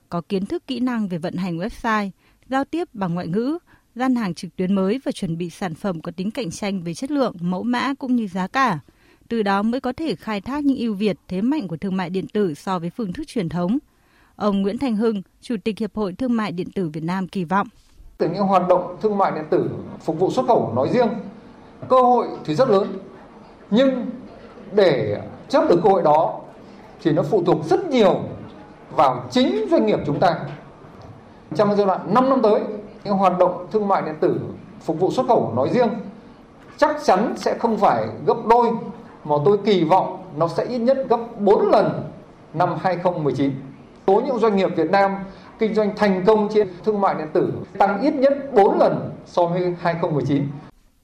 có 0.08 0.20
kiến 0.28 0.46
thức 0.46 0.66
kỹ 0.66 0.80
năng 0.80 1.08
về 1.08 1.18
vận 1.18 1.34
hành 1.34 1.58
website, 1.58 2.10
giao 2.48 2.64
tiếp 2.64 2.88
bằng 2.92 3.14
ngoại 3.14 3.26
ngữ, 3.26 3.58
gian 3.94 4.14
hàng 4.14 4.34
trực 4.34 4.56
tuyến 4.56 4.74
mới 4.74 5.00
và 5.04 5.12
chuẩn 5.12 5.38
bị 5.38 5.50
sản 5.50 5.74
phẩm 5.74 6.00
có 6.00 6.12
tính 6.16 6.30
cạnh 6.30 6.50
tranh 6.50 6.82
về 6.82 6.94
chất 6.94 7.10
lượng, 7.10 7.34
mẫu 7.40 7.62
mã 7.62 7.94
cũng 7.94 8.16
như 8.16 8.28
giá 8.28 8.46
cả 8.46 8.78
từ 9.30 9.42
đó 9.42 9.62
mới 9.62 9.80
có 9.80 9.92
thể 9.96 10.14
khai 10.14 10.40
thác 10.40 10.64
những 10.64 10.78
ưu 10.78 10.94
việt 10.94 11.16
thế 11.28 11.40
mạnh 11.40 11.68
của 11.68 11.76
thương 11.76 11.96
mại 11.96 12.10
điện 12.10 12.26
tử 12.32 12.54
so 12.54 12.78
với 12.78 12.90
phương 12.90 13.12
thức 13.12 13.24
truyền 13.26 13.48
thống. 13.48 13.78
Ông 14.36 14.62
Nguyễn 14.62 14.78
Thành 14.78 14.96
Hưng, 14.96 15.22
Chủ 15.40 15.56
tịch 15.64 15.78
Hiệp 15.78 15.96
hội 15.96 16.12
Thương 16.12 16.36
mại 16.36 16.52
điện 16.52 16.68
tử 16.74 16.88
Việt 16.88 17.02
Nam 17.02 17.28
kỳ 17.28 17.44
vọng. 17.44 17.66
Từ 18.18 18.28
những 18.28 18.42
hoạt 18.42 18.68
động 18.68 18.96
thương 19.02 19.18
mại 19.18 19.32
điện 19.32 19.44
tử 19.50 19.70
phục 20.00 20.18
vụ 20.18 20.30
xuất 20.30 20.46
khẩu 20.46 20.72
nói 20.76 20.88
riêng, 20.92 21.08
cơ 21.88 22.02
hội 22.02 22.26
thì 22.44 22.54
rất 22.54 22.68
lớn. 22.68 22.98
Nhưng 23.70 24.06
để 24.72 25.20
chấp 25.48 25.64
được 25.68 25.80
cơ 25.84 25.90
hội 25.90 26.02
đó 26.02 26.40
thì 27.02 27.12
nó 27.12 27.22
phụ 27.22 27.42
thuộc 27.46 27.64
rất 27.64 27.86
nhiều 27.86 28.20
vào 28.96 29.28
chính 29.30 29.66
doanh 29.70 29.86
nghiệp 29.86 29.98
chúng 30.06 30.20
ta. 30.20 30.38
Trong 31.56 31.76
giai 31.76 31.86
đoạn 31.86 32.14
5 32.14 32.30
năm 32.30 32.42
tới, 32.42 32.60
những 33.04 33.14
hoạt 33.14 33.38
động 33.38 33.66
thương 33.72 33.88
mại 33.88 34.02
điện 34.02 34.14
tử 34.20 34.40
phục 34.80 35.00
vụ 35.00 35.10
xuất 35.10 35.26
khẩu 35.26 35.52
nói 35.56 35.68
riêng 35.72 35.88
chắc 36.76 36.96
chắn 37.04 37.34
sẽ 37.36 37.58
không 37.58 37.78
phải 37.78 38.06
gấp 38.26 38.46
đôi 38.46 38.70
mà 39.24 39.36
tôi 39.44 39.58
kỳ 39.64 39.84
vọng 39.84 40.24
nó 40.36 40.48
sẽ 40.48 40.64
ít 40.64 40.78
nhất 40.78 40.98
gấp 41.08 41.40
4 41.40 41.70
lần 41.70 42.10
năm 42.54 42.68
2019. 42.80 43.50
Số 44.06 44.22
những 44.26 44.38
doanh 44.38 44.56
nghiệp 44.56 44.68
Việt 44.76 44.90
Nam 44.90 45.14
kinh 45.58 45.74
doanh 45.74 45.96
thành 45.96 46.24
công 46.26 46.48
trên 46.54 46.68
thương 46.84 47.00
mại 47.00 47.14
điện 47.14 47.26
tử 47.32 47.52
tăng 47.78 48.00
ít 48.00 48.14
nhất 48.14 48.32
4 48.54 48.78
lần 48.78 49.10
so 49.26 49.46
với 49.46 49.74
2019. 49.80 50.46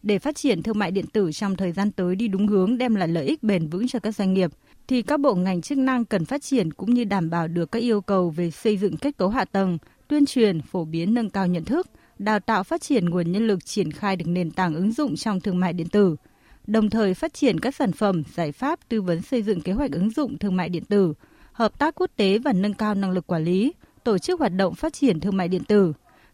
Để 0.02 0.18
phát 0.18 0.36
triển 0.36 0.62
thương 0.62 0.78
mại 0.78 0.90
điện 0.90 1.06
tử 1.06 1.32
trong 1.32 1.56
thời 1.56 1.72
gian 1.72 1.90
tới 1.90 2.14
đi 2.14 2.28
đúng 2.28 2.46
hướng 2.46 2.78
đem 2.78 2.94
lại 2.94 3.08
lợi 3.08 3.24
ích 3.24 3.42
bền 3.42 3.68
vững 3.68 3.88
cho 3.88 3.98
các 3.98 4.14
doanh 4.14 4.34
nghiệp, 4.34 4.50
thì 4.88 5.02
các 5.02 5.20
bộ 5.20 5.34
ngành 5.34 5.62
chức 5.62 5.78
năng 5.78 6.04
cần 6.04 6.24
phát 6.24 6.42
triển 6.42 6.72
cũng 6.72 6.94
như 6.94 7.04
đảm 7.04 7.30
bảo 7.30 7.48
được 7.48 7.72
các 7.72 7.82
yêu 7.82 8.00
cầu 8.00 8.30
về 8.30 8.50
xây 8.50 8.76
dựng 8.76 8.96
kết 8.96 9.16
cấu 9.16 9.28
hạ 9.28 9.44
tầng, 9.44 9.78
tuyên 10.08 10.26
truyền, 10.26 10.62
phổ 10.62 10.84
biến 10.84 11.14
nâng 11.14 11.30
cao 11.30 11.46
nhận 11.46 11.64
thức, 11.64 11.86
đào 12.18 12.40
tạo 12.40 12.62
phát 12.62 12.82
triển 12.82 13.10
nguồn 13.10 13.32
nhân 13.32 13.46
lực 13.46 13.64
triển 13.64 13.92
khai 13.92 14.16
được 14.16 14.28
nền 14.28 14.50
tảng 14.50 14.74
ứng 14.74 14.92
dụng 14.92 15.16
trong 15.16 15.40
thương 15.40 15.60
mại 15.60 15.72
điện 15.72 15.88
tử– 15.88 16.16
đồng 16.66 16.90
thời 16.90 17.14
phát 17.14 17.34
triển 17.34 17.60
các 17.60 17.74
sản 17.74 17.92
phẩm, 17.92 18.22
giải 18.34 18.52
pháp 18.52 18.88
tư 18.88 19.02
vấn 19.02 19.22
xây 19.22 19.42
dựng 19.42 19.60
kế 19.60 19.72
hoạch 19.72 19.92
ứng 19.92 20.10
dụng 20.10 20.38
thương 20.38 20.56
mại 20.56 20.68
điện 20.68 20.84
tử, 20.84 21.14
hợp 21.52 21.78
tác 21.78 21.94
quốc 21.94 22.10
tế 22.16 22.38
và 22.38 22.52
nâng 22.52 22.74
cao 22.74 22.94
năng 22.94 23.10
lực 23.10 23.26
quản 23.26 23.44
lý, 23.44 23.72
tổ 24.04 24.18
chức 24.18 24.40
hoạt 24.40 24.52
động 24.52 24.74
phát 24.74 24.92
triển 24.92 25.20
thương 25.20 25.36
mại 25.36 25.48
điện 25.48 25.64
tử. 25.64 25.92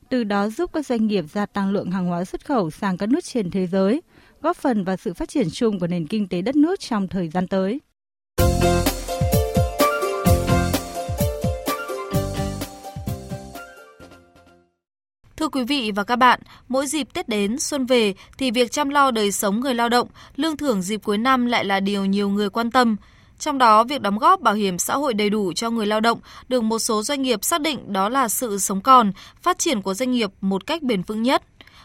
Từ 0.08 0.24
đó 0.24 0.48
giúp 0.48 0.70
các 0.72 0.86
doanh 0.86 1.06
nghiệp 1.06 1.24
gia 1.32 1.46
tăng 1.46 1.70
lượng 1.70 1.90
hàng 1.90 2.06
hóa 2.06 2.24
xuất 2.24 2.46
khẩu 2.46 2.70
sang 2.70 2.96
các 2.96 3.08
nước 3.08 3.24
trên 3.24 3.50
thế 3.50 3.66
giới, 3.66 4.02
góp 4.40 4.56
phần 4.56 4.84
vào 4.84 4.96
sự 4.96 5.14
phát 5.14 5.28
triển 5.28 5.48
chung 5.52 5.80
của 5.80 5.86
nền 5.86 6.06
kinh 6.06 6.28
tế 6.28 6.42
đất 6.42 6.56
nước 6.56 6.80
trong 6.80 7.08
thời 7.08 7.28
gian 7.28 7.48
tới. 7.48 7.80
Thưa 15.42 15.48
quý 15.48 15.64
vị 15.64 15.92
và 15.94 16.04
các 16.04 16.16
bạn, 16.16 16.40
mỗi 16.68 16.86
dịp 16.86 17.08
Tết 17.12 17.28
đến, 17.28 17.58
xuân 17.58 17.86
về 17.86 18.14
thì 18.38 18.50
việc 18.50 18.72
chăm 18.72 18.88
lo 18.88 19.10
đời 19.10 19.32
sống 19.32 19.60
người 19.60 19.74
lao 19.74 19.88
động, 19.88 20.08
lương 20.36 20.56
thưởng 20.56 20.82
dịp 20.82 21.00
cuối 21.04 21.18
năm 21.18 21.46
lại 21.46 21.64
là 21.64 21.80
điều 21.80 22.04
nhiều 22.04 22.28
người 22.28 22.50
quan 22.50 22.70
tâm. 22.70 22.96
Trong 23.38 23.58
đó, 23.58 23.84
việc 23.84 24.00
đóng 24.00 24.18
góp 24.18 24.40
bảo 24.40 24.54
hiểm 24.54 24.78
xã 24.78 24.94
hội 24.96 25.14
đầy 25.14 25.30
đủ 25.30 25.52
cho 25.52 25.70
người 25.70 25.86
lao 25.86 26.00
động 26.00 26.18
được 26.48 26.60
một 26.60 26.78
số 26.78 27.02
doanh 27.02 27.22
nghiệp 27.22 27.44
xác 27.44 27.60
định 27.60 27.92
đó 27.92 28.08
là 28.08 28.28
sự 28.28 28.58
sống 28.58 28.80
còn, 28.80 29.12
phát 29.42 29.58
triển 29.58 29.82
của 29.82 29.94
doanh 29.94 30.10
nghiệp 30.10 30.30
một 30.40 30.66
cách 30.66 30.82
bền 30.82 31.02
vững 31.02 31.22
nhất. 31.22 31.42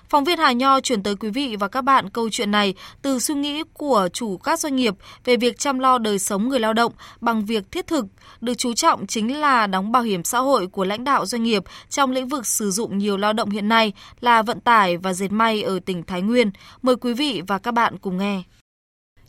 Phóng 0.09 0.23
viên 0.23 0.39
Hà 0.39 0.51
Nho 0.51 0.79
chuyển 0.79 1.03
tới 1.03 1.15
quý 1.15 1.29
vị 1.29 1.55
và 1.55 1.67
các 1.67 1.81
bạn 1.81 2.09
câu 2.09 2.29
chuyện 2.29 2.51
này 2.51 2.73
từ 3.01 3.19
suy 3.19 3.35
nghĩ 3.35 3.63
của 3.73 4.09
chủ 4.13 4.37
các 4.37 4.59
doanh 4.59 4.75
nghiệp 4.75 4.93
về 5.25 5.37
việc 5.37 5.59
chăm 5.59 5.79
lo 5.79 5.97
đời 5.97 6.19
sống 6.19 6.49
người 6.49 6.59
lao 6.59 6.73
động 6.73 6.93
bằng 7.21 7.45
việc 7.45 7.71
thiết 7.71 7.87
thực, 7.87 8.05
được 8.41 8.53
chú 8.57 8.73
trọng 8.73 9.07
chính 9.07 9.39
là 9.39 9.67
đóng 9.67 9.91
bảo 9.91 10.03
hiểm 10.03 10.23
xã 10.23 10.39
hội 10.39 10.67
của 10.67 10.85
lãnh 10.85 11.03
đạo 11.03 11.25
doanh 11.25 11.43
nghiệp 11.43 11.63
trong 11.89 12.11
lĩnh 12.11 12.27
vực 12.27 12.47
sử 12.47 12.71
dụng 12.71 12.97
nhiều 12.97 13.17
lao 13.17 13.33
động 13.33 13.49
hiện 13.49 13.67
nay 13.67 13.93
là 14.19 14.41
vận 14.41 14.59
tải 14.59 14.97
và 14.97 15.13
dệt 15.13 15.31
may 15.31 15.61
ở 15.61 15.79
tỉnh 15.79 16.03
Thái 16.03 16.21
Nguyên. 16.21 16.51
Mời 16.81 16.95
quý 16.95 17.13
vị 17.13 17.41
và 17.47 17.57
các 17.57 17.73
bạn 17.73 17.97
cùng 17.97 18.17
nghe. 18.17 18.43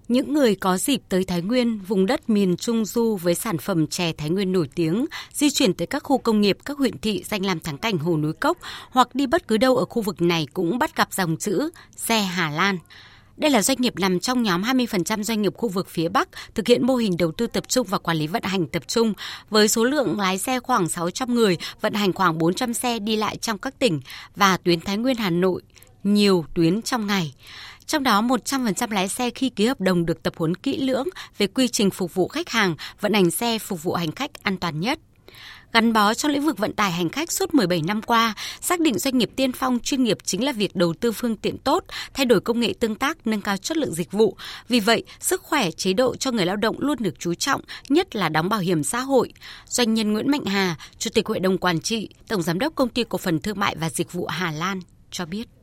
Những 0.08 0.34
người 0.34 0.54
có 0.54 0.78
dịp 0.78 1.00
tới 1.08 1.24
Thái 1.24 1.42
Nguyên, 1.42 1.78
vùng 1.78 2.06
đất 2.06 2.30
miền 2.30 2.56
Trung 2.56 2.84
Du 2.84 3.16
với 3.16 3.34
sản 3.34 3.58
phẩm 3.58 3.86
chè 3.86 4.12
Thái 4.12 4.30
Nguyên 4.30 4.52
nổi 4.52 4.68
tiếng, 4.74 5.06
di 5.32 5.50
chuyển 5.50 5.74
tới 5.74 5.86
các 5.86 6.02
khu 6.02 6.18
công 6.18 6.40
nghiệp, 6.40 6.58
các 6.64 6.78
huyện 6.78 6.98
thị 6.98 7.24
danh 7.26 7.46
làm 7.46 7.60
thắng 7.60 7.78
cảnh 7.78 7.98
Hồ 7.98 8.16
Núi 8.16 8.32
Cốc 8.32 8.58
hoặc 8.90 9.14
đi 9.14 9.26
bất 9.26 9.48
cứ 9.48 9.56
đâu 9.56 9.76
ở 9.76 9.84
khu 9.84 10.02
vực 10.02 10.22
này 10.22 10.46
cũng 10.54 10.78
bắt 10.78 10.96
gặp 10.96 11.08
dòng 11.12 11.36
chữ 11.36 11.70
xe 11.96 12.20
Hà 12.20 12.50
Lan. 12.50 12.78
Đây 13.36 13.50
là 13.50 13.62
doanh 13.62 13.76
nghiệp 13.80 13.94
nằm 13.98 14.20
trong 14.20 14.42
nhóm 14.42 14.62
20% 14.62 15.22
doanh 15.22 15.42
nghiệp 15.42 15.54
khu 15.56 15.68
vực 15.68 15.88
phía 15.88 16.08
Bắc 16.08 16.28
thực 16.54 16.66
hiện 16.66 16.86
mô 16.86 16.96
hình 16.96 17.16
đầu 17.16 17.32
tư 17.32 17.46
tập 17.46 17.68
trung 17.68 17.86
và 17.90 17.98
quản 17.98 18.16
lý 18.16 18.26
vận 18.26 18.42
hành 18.42 18.66
tập 18.66 18.82
trung 18.86 19.14
với 19.50 19.68
số 19.68 19.84
lượng 19.84 20.20
lái 20.20 20.38
xe 20.38 20.60
khoảng 20.60 20.88
600 20.88 21.34
người, 21.34 21.56
vận 21.80 21.94
hành 21.94 22.12
khoảng 22.12 22.38
400 22.38 22.74
xe 22.74 22.98
đi 22.98 23.16
lại 23.16 23.36
trong 23.36 23.58
các 23.58 23.78
tỉnh 23.78 24.00
và 24.36 24.56
tuyến 24.56 24.80
Thái 24.80 24.96
Nguyên 24.96 25.16
Hà 25.16 25.30
Nội, 25.30 25.62
nhiều 26.04 26.44
tuyến 26.54 26.82
trong 26.82 27.06
ngày. 27.06 27.34
Trong 27.88 28.02
đó 28.02 28.22
100% 28.22 28.90
lái 28.90 29.08
xe 29.08 29.30
khi 29.30 29.50
ký 29.50 29.66
hợp 29.66 29.80
đồng 29.80 30.06
được 30.06 30.22
tập 30.22 30.32
huấn 30.36 30.54
kỹ 30.54 30.76
lưỡng 30.76 31.08
về 31.38 31.46
quy 31.46 31.68
trình 31.68 31.90
phục 31.90 32.14
vụ 32.14 32.28
khách 32.28 32.48
hàng, 32.48 32.76
vận 33.00 33.12
hành 33.12 33.30
xe 33.30 33.58
phục 33.58 33.82
vụ 33.82 33.94
hành 33.94 34.12
khách 34.12 34.42
an 34.42 34.56
toàn 34.56 34.80
nhất. 34.80 34.98
Gắn 35.72 35.92
bó 35.92 36.14
trong 36.14 36.32
lĩnh 36.32 36.46
vực 36.46 36.58
vận 36.58 36.72
tải 36.72 36.92
hành 36.92 37.08
khách 37.08 37.32
suốt 37.32 37.54
17 37.54 37.82
năm 37.82 38.02
qua, 38.02 38.34
xác 38.60 38.80
định 38.80 38.98
doanh 38.98 39.18
nghiệp 39.18 39.30
tiên 39.36 39.52
phong 39.52 39.78
chuyên 39.82 40.04
nghiệp 40.04 40.18
chính 40.24 40.44
là 40.44 40.52
việc 40.52 40.76
đầu 40.76 40.94
tư 41.00 41.12
phương 41.12 41.36
tiện 41.36 41.58
tốt, 41.58 41.84
thay 42.14 42.26
đổi 42.26 42.40
công 42.40 42.60
nghệ 42.60 42.74
tương 42.80 42.94
tác, 42.94 43.26
nâng 43.26 43.40
cao 43.40 43.56
chất 43.56 43.76
lượng 43.76 43.94
dịch 43.94 44.12
vụ. 44.12 44.36
Vì 44.68 44.80
vậy, 44.80 45.02
sức 45.20 45.42
khỏe, 45.42 45.70
chế 45.70 45.92
độ 45.92 46.16
cho 46.16 46.30
người 46.30 46.46
lao 46.46 46.56
động 46.56 46.76
luôn 46.78 46.98
được 47.00 47.14
chú 47.18 47.34
trọng, 47.34 47.60
nhất 47.88 48.16
là 48.16 48.28
đóng 48.28 48.48
bảo 48.48 48.60
hiểm 48.60 48.82
xã 48.82 49.00
hội. 49.00 49.32
Doanh 49.66 49.94
nhân 49.94 50.12
Nguyễn 50.12 50.30
Mạnh 50.30 50.44
Hà, 50.44 50.76
Chủ 50.98 51.10
tịch 51.14 51.26
Hội 51.26 51.40
đồng 51.40 51.58
Quản 51.58 51.80
trị, 51.80 52.08
Tổng 52.28 52.42
Giám 52.42 52.58
đốc 52.58 52.74
Công 52.74 52.88
ty 52.88 53.04
Cổ 53.04 53.18
phần 53.18 53.38
Thương 53.38 53.60
mại 53.60 53.76
và 53.80 53.90
Dịch 53.90 54.12
vụ 54.12 54.26
Hà 54.26 54.50
Lan 54.50 54.80
cho 55.10 55.26
biết. 55.26 55.57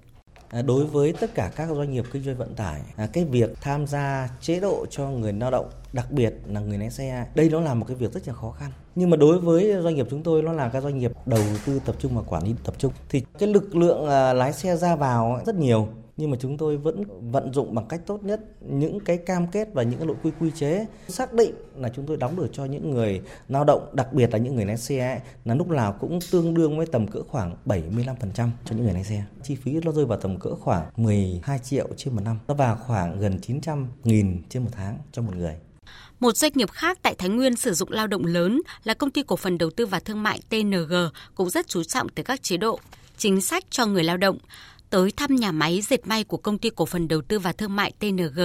À, 0.56 0.62
đối 0.62 0.86
với 0.86 1.14
tất 1.14 1.36
cả 1.36 1.52
các 1.56 1.70
doanh 1.70 1.92
nghiệp 1.92 2.06
kinh 2.12 2.24
doanh 2.24 2.38
vận 2.38 2.56
tải, 2.56 2.82
à, 2.96 3.08
cái 3.14 3.26
việc 3.26 3.50
tham 3.62 3.88
gia 3.88 4.30
chế 4.42 4.60
độ 4.60 4.86
cho 4.90 5.10
người 5.10 5.34
lao 5.34 5.52
động, 5.52 5.70
đặc 5.94 6.12
biệt 6.12 6.34
là 6.48 6.60
người 6.60 6.78
lái 6.78 6.90
xe, 6.90 7.26
đây 7.36 7.50
nó 7.50 7.62
là 7.62 7.74
một 7.74 7.86
cái 7.88 7.96
việc 7.96 8.14
rất 8.14 8.28
là 8.28 8.34
khó 8.34 8.52
khăn. 8.52 8.72
Nhưng 8.96 9.10
mà 9.10 9.18
đối 9.18 9.40
với 9.40 9.74
doanh 9.82 9.96
nghiệp 9.96 10.08
chúng 10.10 10.24
tôi 10.24 10.42
nó 10.42 10.52
là 10.52 10.70
các 10.70 10.84
doanh 10.84 10.98
nghiệp 11.00 11.12
đầu 11.26 11.44
tư 11.66 11.82
tập 11.86 11.96
trung 12.00 12.16
và 12.16 12.22
quản 12.22 12.44
lý 12.44 12.56
tập 12.64 12.76
trung 12.78 12.94
thì 13.10 13.24
cái 13.40 13.50
lực 13.50 13.76
lượng 13.76 14.08
à, 14.08 14.34
lái 14.34 14.54
xe 14.54 14.76
ra 14.76 14.96
vào 14.96 15.42
rất 15.46 15.56
nhiều 15.56 15.88
nhưng 16.18 16.32
mà 16.32 16.38
chúng 16.40 16.58
tôi 16.58 16.78
vẫn 16.78 17.04
vận 17.32 17.54
dụng 17.54 17.76
bằng 17.76 17.86
cách 17.90 18.02
tốt 18.06 18.24
nhất 18.24 18.40
những 18.62 19.00
cái 19.00 19.18
cam 19.18 19.48
kết 19.48 19.70
và 19.74 19.84
những 19.84 20.00
cái 20.00 20.08
nội 20.08 20.16
quy 20.24 20.32
quy 20.40 20.52
chế. 20.52 20.86
Xác 21.08 21.34
định 21.34 21.56
là 21.76 21.90
chúng 21.96 22.06
tôi 22.06 22.18
đóng 22.18 22.36
được 22.36 22.48
cho 22.54 22.66
những 22.66 22.92
người 22.92 23.22
lao 23.50 23.64
động 23.64 23.90
đặc 23.94 24.14
biệt 24.14 24.32
là 24.32 24.38
những 24.38 24.56
người 24.56 24.66
lái 24.66 24.78
xe 24.78 25.22
là 25.46 25.56
lúc 25.56 25.70
nào 25.70 25.94
cũng 26.00 26.20
tương 26.32 26.54
đương 26.54 26.78
với 26.78 26.86
tầm 26.86 27.08
cỡ 27.08 27.20
khoảng 27.28 27.56
75% 27.66 28.16
cho 28.36 28.76
những 28.76 28.84
người 28.84 28.94
lái 28.94 29.04
xe. 29.04 29.24
Chi 29.44 29.56
phí 29.56 29.80
nó 29.86 29.92
rơi 29.92 30.06
vào 30.06 30.20
tầm 30.20 30.40
cỡ 30.40 30.56
khoảng 30.56 30.90
12 30.98 31.60
triệu 31.60 31.88
trên 31.98 32.16
một 32.16 32.22
năm. 32.26 32.40
Nó 32.48 32.54
vào 32.54 32.78
khoảng 32.88 33.20
gần 33.20 33.40
900 33.42 33.88
nghìn 34.04 34.42
trên 34.50 34.64
một 34.64 34.70
tháng 34.74 34.98
cho 35.12 35.22
một 35.22 35.36
người. 35.36 35.56
Một 36.20 36.38
doanh 36.38 36.52
nghiệp 36.56 36.72
khác 36.72 37.00
tại 37.02 37.16
Thái 37.18 37.30
Nguyên 37.30 37.56
sử 37.56 37.74
dụng 37.74 37.92
lao 37.92 38.08
động 38.08 38.26
lớn 38.26 38.62
là 38.84 38.94
công 38.94 39.12
ty 39.12 39.24
cổ 39.24 39.36
phần 39.36 39.58
đầu 39.58 39.70
tư 39.70 39.86
và 39.86 40.00
thương 40.00 40.24
mại 40.24 40.40
TNG 40.50 40.94
cũng 41.36 41.50
rất 41.50 41.68
chú 41.68 41.84
trọng 41.84 42.10
tới 42.10 42.24
các 42.24 42.44
chế 42.44 42.58
độ, 42.58 42.80
chính 43.18 43.42
sách 43.42 43.64
cho 43.70 43.86
người 43.86 44.04
lao 44.04 44.18
động 44.18 44.38
tới 44.96 45.12
thăm 45.12 45.36
nhà 45.36 45.52
máy 45.52 45.82
dệt 45.82 46.08
may 46.08 46.24
của 46.24 46.38
công 46.38 46.58
ty 46.58 46.70
cổ 46.76 46.86
phần 46.86 47.08
đầu 47.08 47.22
tư 47.22 47.40
và 47.40 47.52
thương 47.52 47.76
mại 47.76 47.92
TNG, 48.00 48.40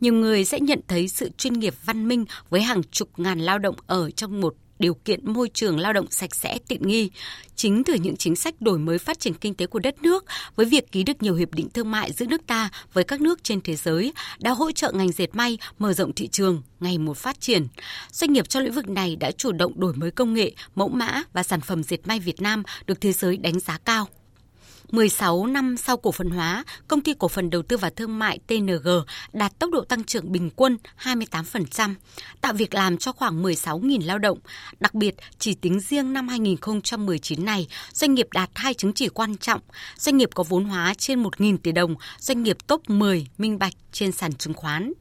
nhiều 0.00 0.14
người 0.14 0.44
sẽ 0.44 0.60
nhận 0.60 0.80
thấy 0.88 1.08
sự 1.08 1.30
chuyên 1.38 1.52
nghiệp 1.52 1.74
văn 1.84 2.08
minh 2.08 2.24
với 2.50 2.62
hàng 2.62 2.82
chục 2.90 3.08
ngàn 3.16 3.40
lao 3.40 3.58
động 3.58 3.74
ở 3.86 4.10
trong 4.10 4.40
một 4.40 4.54
điều 4.78 4.94
kiện 4.94 5.32
môi 5.32 5.48
trường 5.54 5.78
lao 5.78 5.92
động 5.92 6.06
sạch 6.10 6.34
sẽ 6.34 6.58
tiện 6.68 6.88
nghi. 6.88 7.10
Chính 7.56 7.84
từ 7.84 7.94
những 7.94 8.16
chính 8.16 8.36
sách 8.36 8.60
đổi 8.60 8.78
mới 8.78 8.98
phát 8.98 9.20
triển 9.20 9.34
kinh 9.34 9.54
tế 9.54 9.66
của 9.66 9.78
đất 9.78 10.02
nước 10.02 10.24
với 10.56 10.66
việc 10.66 10.92
ký 10.92 11.02
được 11.02 11.22
nhiều 11.22 11.34
hiệp 11.34 11.54
định 11.54 11.68
thương 11.70 11.90
mại 11.90 12.12
giữa 12.12 12.26
nước 12.26 12.46
ta 12.46 12.70
với 12.92 13.04
các 13.04 13.20
nước 13.20 13.44
trên 13.44 13.60
thế 13.60 13.76
giới 13.76 14.12
đã 14.38 14.50
hỗ 14.50 14.72
trợ 14.72 14.92
ngành 14.92 15.12
dệt 15.12 15.34
may 15.34 15.58
mở 15.78 15.92
rộng 15.92 16.12
thị 16.12 16.28
trường 16.28 16.62
ngày 16.80 16.98
một 16.98 17.16
phát 17.16 17.40
triển. 17.40 17.66
Doanh 18.12 18.32
nghiệp 18.32 18.48
trong 18.48 18.62
lĩnh 18.62 18.72
vực 18.72 18.88
này 18.88 19.16
đã 19.16 19.30
chủ 19.30 19.52
động 19.52 19.80
đổi 19.80 19.94
mới 19.94 20.10
công 20.10 20.34
nghệ, 20.34 20.52
mẫu 20.74 20.88
mã 20.88 21.22
và 21.32 21.42
sản 21.42 21.60
phẩm 21.60 21.82
dệt 21.82 22.06
may 22.06 22.20
Việt 22.20 22.40
Nam 22.40 22.62
được 22.86 23.00
thế 23.00 23.12
giới 23.12 23.36
đánh 23.36 23.60
giá 23.60 23.78
cao. 23.84 24.08
16 24.92 25.46
năm 25.46 25.76
sau 25.76 25.96
cổ 25.96 26.12
phần 26.12 26.30
hóa, 26.30 26.64
công 26.88 27.00
ty 27.00 27.14
cổ 27.18 27.28
phần 27.28 27.50
đầu 27.50 27.62
tư 27.62 27.76
và 27.76 27.90
thương 27.90 28.18
mại 28.18 28.38
TNG 28.46 28.88
đạt 29.32 29.58
tốc 29.58 29.70
độ 29.70 29.84
tăng 29.84 30.04
trưởng 30.04 30.32
bình 30.32 30.50
quân 30.56 30.76
28%, 31.02 31.94
tạo 32.40 32.52
việc 32.52 32.74
làm 32.74 32.98
cho 32.98 33.12
khoảng 33.12 33.42
16.000 33.42 34.06
lao 34.06 34.18
động. 34.18 34.38
Đặc 34.80 34.94
biệt, 34.94 35.14
chỉ 35.38 35.54
tính 35.54 35.80
riêng 35.80 36.12
năm 36.12 36.28
2019 36.28 37.44
này, 37.44 37.66
doanh 37.92 38.14
nghiệp 38.14 38.28
đạt 38.32 38.50
hai 38.54 38.74
chứng 38.74 38.92
chỉ 38.92 39.08
quan 39.08 39.36
trọng, 39.36 39.60
doanh 39.98 40.16
nghiệp 40.16 40.30
có 40.34 40.42
vốn 40.42 40.64
hóa 40.64 40.94
trên 40.98 41.22
1.000 41.22 41.58
tỷ 41.58 41.72
đồng, 41.72 41.94
doanh 42.18 42.42
nghiệp 42.42 42.56
top 42.66 42.90
10 42.90 43.26
minh 43.38 43.58
bạch 43.58 43.74
trên 43.92 44.12
sàn 44.12 44.32
chứng 44.32 44.54
khoán. 44.54 44.92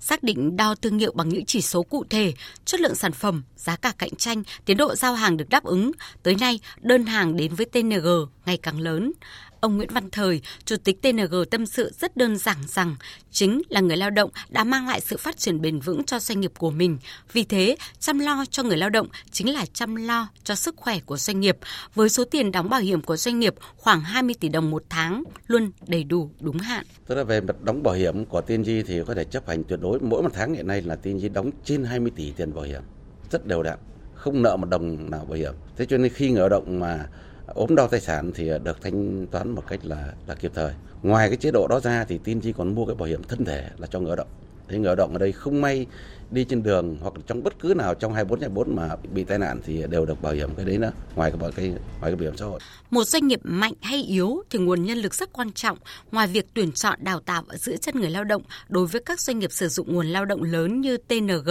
Xác 0.00 0.22
định 0.22 0.56
đo 0.56 0.74
thương 0.74 0.98
hiệu 0.98 1.12
bằng 1.14 1.28
những 1.28 1.46
chỉ 1.46 1.60
số 1.60 1.82
cụ 1.82 2.04
thể, 2.10 2.32
chất 2.64 2.80
lượng 2.80 2.94
sản 2.94 3.12
phẩm, 3.12 3.42
giá 3.56 3.76
cả 3.76 3.92
cạnh 3.98 4.14
tranh, 4.18 4.42
tiến 4.64 4.76
độ 4.76 4.94
giao 4.94 5.14
hàng 5.14 5.36
được 5.36 5.48
đáp 5.48 5.64
ứng. 5.64 5.92
Tới 6.22 6.34
nay, 6.40 6.60
đơn 6.80 7.06
hàng 7.06 7.36
đến 7.36 7.54
với 7.54 7.66
TNG 7.66 8.06
ngày 8.46 8.56
càng 8.56 8.80
lớn. 8.80 9.12
Ông 9.60 9.76
Nguyễn 9.76 9.88
Văn 9.92 10.10
Thời, 10.10 10.40
Chủ 10.64 10.76
tịch 10.84 11.02
TNG 11.02 11.34
tâm 11.50 11.66
sự 11.66 11.92
rất 12.00 12.16
đơn 12.16 12.36
giản 12.36 12.56
rằng 12.66 12.96
chính 13.30 13.62
là 13.68 13.80
người 13.80 13.96
lao 13.96 14.10
động 14.10 14.30
đã 14.48 14.64
mang 14.64 14.88
lại 14.88 15.00
sự 15.00 15.16
phát 15.16 15.36
triển 15.36 15.60
bền 15.60 15.80
vững 15.80 16.04
cho 16.04 16.18
doanh 16.18 16.40
nghiệp 16.40 16.52
của 16.58 16.70
mình. 16.70 16.98
Vì 17.32 17.44
thế, 17.44 17.76
chăm 17.98 18.18
lo 18.18 18.44
cho 18.50 18.62
người 18.62 18.76
lao 18.76 18.90
động 18.90 19.08
chính 19.30 19.54
là 19.54 19.66
chăm 19.72 19.94
lo 19.94 20.28
cho 20.44 20.54
sức 20.54 20.76
khỏe 20.76 20.98
của 21.06 21.16
doanh 21.16 21.40
nghiệp. 21.40 21.58
Với 21.94 22.08
số 22.08 22.24
tiền 22.24 22.52
đóng 22.52 22.70
bảo 22.70 22.80
hiểm 22.80 23.02
của 23.02 23.16
doanh 23.16 23.38
nghiệp 23.38 23.54
khoảng 23.76 24.00
20 24.00 24.34
tỷ 24.40 24.48
đồng 24.48 24.70
một 24.70 24.84
tháng, 24.88 25.24
luôn 25.46 25.70
đầy 25.86 26.04
đủ 26.04 26.30
đúng 26.40 26.58
hạn. 26.58 26.84
Tức 27.06 27.14
là 27.14 27.24
về 27.24 27.40
mặt 27.40 27.56
đóng 27.62 27.82
bảo 27.82 27.94
hiểm 27.94 28.24
của 28.24 28.40
TNG 28.40 28.64
thì 28.86 29.00
có 29.06 29.14
thể 29.14 29.24
chấp 29.24 29.48
hành 29.48 29.64
tuyệt 29.64 29.80
đối. 29.82 30.00
Mỗi 30.00 30.22
một 30.22 30.30
tháng 30.34 30.54
hiện 30.54 30.66
nay 30.66 30.82
là 30.82 30.96
TNG 30.96 31.32
đóng 31.32 31.50
trên 31.64 31.84
20 31.84 32.12
tỷ 32.16 32.30
tiền 32.30 32.54
bảo 32.54 32.64
hiểm. 32.64 32.82
Rất 33.30 33.46
đều 33.46 33.62
đặn, 33.62 33.78
không 34.14 34.42
nợ 34.42 34.56
một 34.56 34.68
đồng 34.68 35.10
nào 35.10 35.24
bảo 35.24 35.38
hiểm. 35.38 35.54
Thế 35.76 35.86
cho 35.86 35.98
nên 35.98 36.12
khi 36.12 36.30
người 36.30 36.40
lao 36.40 36.48
động 36.48 36.80
mà 36.80 37.06
ốm 37.54 37.74
đau 37.74 37.88
tài 37.88 38.00
sản 38.00 38.32
thì 38.34 38.50
được 38.64 38.82
thanh 38.82 39.26
toán 39.26 39.50
một 39.50 39.62
cách 39.68 39.80
là 39.84 40.12
là 40.26 40.34
kịp 40.34 40.52
thời. 40.54 40.72
Ngoài 41.02 41.28
cái 41.28 41.36
chế 41.36 41.50
độ 41.50 41.66
đó 41.68 41.80
ra 41.80 42.04
thì 42.04 42.18
tin 42.24 42.40
chi 42.40 42.52
còn 42.52 42.74
mua 42.74 42.86
cái 42.86 42.94
bảo 42.94 43.08
hiểm 43.08 43.22
thân 43.22 43.44
thể 43.44 43.68
là 43.78 43.86
cho 43.86 44.00
người 44.00 44.08
lao 44.08 44.16
động. 44.16 44.28
Thế 44.68 44.78
người 44.78 44.86
lao 44.86 44.96
động 44.96 45.12
ở 45.12 45.18
đây 45.18 45.32
không 45.32 45.60
may 45.60 45.86
đi 46.32 46.44
trên 46.44 46.62
đường 46.62 46.96
hoặc 47.00 47.14
trong 47.26 47.42
bất 47.42 47.58
cứ 47.58 47.74
nào 47.76 47.94
trong 47.94 48.14
24 48.14 48.40
24 48.40 48.76
mà 48.76 48.96
bị 49.14 49.24
tai 49.24 49.38
nạn 49.38 49.60
thì 49.64 49.84
đều 49.90 50.06
được 50.06 50.22
bảo 50.22 50.32
hiểm 50.32 50.54
cái 50.56 50.64
đấy 50.64 50.78
nữa 50.78 50.92
ngoài 51.16 51.30
cái 51.30 51.40
bảo 51.40 51.50
cái 51.56 51.68
ngoài 51.68 51.80
cái 52.00 52.16
bảo 52.16 52.22
hiểm 52.22 52.36
xã 52.36 52.44
hội. 52.44 52.60
Một 52.90 53.04
doanh 53.04 53.28
nghiệp 53.28 53.40
mạnh 53.44 53.72
hay 53.80 54.02
yếu 54.02 54.42
thì 54.50 54.58
nguồn 54.58 54.84
nhân 54.84 54.98
lực 54.98 55.14
rất 55.14 55.32
quan 55.32 55.52
trọng. 55.52 55.78
Ngoài 56.12 56.26
việc 56.26 56.46
tuyển 56.54 56.72
chọn 56.72 56.98
đào 57.02 57.20
tạo 57.20 57.42
và 57.48 57.56
giữ 57.56 57.76
chân 57.76 58.00
người 58.00 58.10
lao 58.10 58.24
động 58.24 58.42
đối 58.68 58.86
với 58.86 59.02
các 59.06 59.20
doanh 59.20 59.38
nghiệp 59.38 59.52
sử 59.52 59.68
dụng 59.68 59.94
nguồn 59.94 60.06
lao 60.06 60.24
động 60.24 60.42
lớn 60.42 60.80
như 60.80 60.96
TNG 60.96 61.50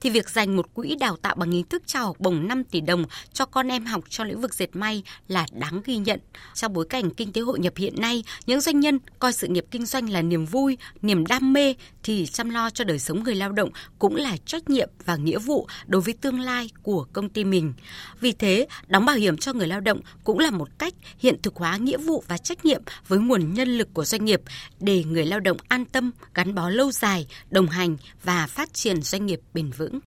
thì 0.00 0.10
việc 0.10 0.30
dành 0.30 0.56
một 0.56 0.74
quỹ 0.74 0.96
đào 1.00 1.16
tạo 1.16 1.34
bằng 1.34 1.50
hình 1.50 1.64
thức 1.64 1.82
trao 1.86 2.06
học 2.06 2.16
bổng 2.20 2.48
5 2.48 2.64
tỷ 2.64 2.80
đồng 2.80 3.04
cho 3.32 3.46
con 3.46 3.68
em 3.68 3.86
học 3.86 4.04
trong 4.08 4.26
lĩnh 4.26 4.40
vực 4.40 4.54
dệt 4.54 4.76
may 4.76 5.02
là 5.28 5.46
đáng 5.52 5.80
ghi 5.84 5.96
nhận. 5.96 6.20
Trong 6.54 6.72
bối 6.72 6.86
cảnh 6.90 7.10
kinh 7.10 7.32
tế 7.32 7.40
hội 7.40 7.58
nhập 7.58 7.72
hiện 7.76 7.94
nay, 8.00 8.24
những 8.46 8.60
doanh 8.60 8.80
nhân 8.80 8.98
coi 9.18 9.32
sự 9.32 9.48
nghiệp 9.48 9.64
kinh 9.70 9.86
doanh 9.86 10.10
là 10.10 10.22
niềm 10.22 10.46
vui, 10.46 10.78
niềm 11.02 11.26
đam 11.26 11.52
mê 11.52 11.74
thì 12.02 12.26
chăm 12.26 12.50
lo 12.50 12.70
cho 12.70 12.84
đời 12.84 12.98
sống 12.98 13.24
người 13.24 13.34
lao 13.34 13.52
động 13.52 13.70
cũng 13.98 14.19
là 14.20 14.36
trách 14.44 14.70
nhiệm 14.70 14.88
và 15.04 15.16
nghĩa 15.16 15.38
vụ 15.38 15.66
đối 15.86 16.00
với 16.00 16.14
tương 16.14 16.40
lai 16.40 16.70
của 16.82 17.06
công 17.12 17.28
ty 17.28 17.44
mình. 17.44 17.72
Vì 18.20 18.32
thế, 18.32 18.66
đóng 18.86 19.04
bảo 19.04 19.16
hiểm 19.16 19.36
cho 19.36 19.52
người 19.52 19.66
lao 19.66 19.80
động 19.80 20.00
cũng 20.24 20.38
là 20.38 20.50
một 20.50 20.68
cách 20.78 20.94
hiện 21.18 21.42
thực 21.42 21.56
hóa 21.56 21.76
nghĩa 21.76 21.98
vụ 21.98 22.24
và 22.28 22.38
trách 22.38 22.64
nhiệm 22.64 22.82
với 23.08 23.18
nguồn 23.18 23.54
nhân 23.54 23.68
lực 23.68 23.88
của 23.94 24.04
doanh 24.04 24.24
nghiệp 24.24 24.40
để 24.80 25.04
người 25.04 25.26
lao 25.26 25.40
động 25.40 25.56
an 25.68 25.84
tâm, 25.84 26.10
gắn 26.34 26.54
bó 26.54 26.68
lâu 26.68 26.92
dài, 26.92 27.26
đồng 27.50 27.66
hành 27.66 27.96
và 28.24 28.46
phát 28.46 28.74
triển 28.74 29.02
doanh 29.02 29.26
nghiệp 29.26 29.40
bền 29.54 29.70
vững. 29.70 30.00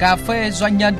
Cà 0.00 0.16
phê 0.16 0.50
doanh 0.50 0.78
nhân 0.78 0.94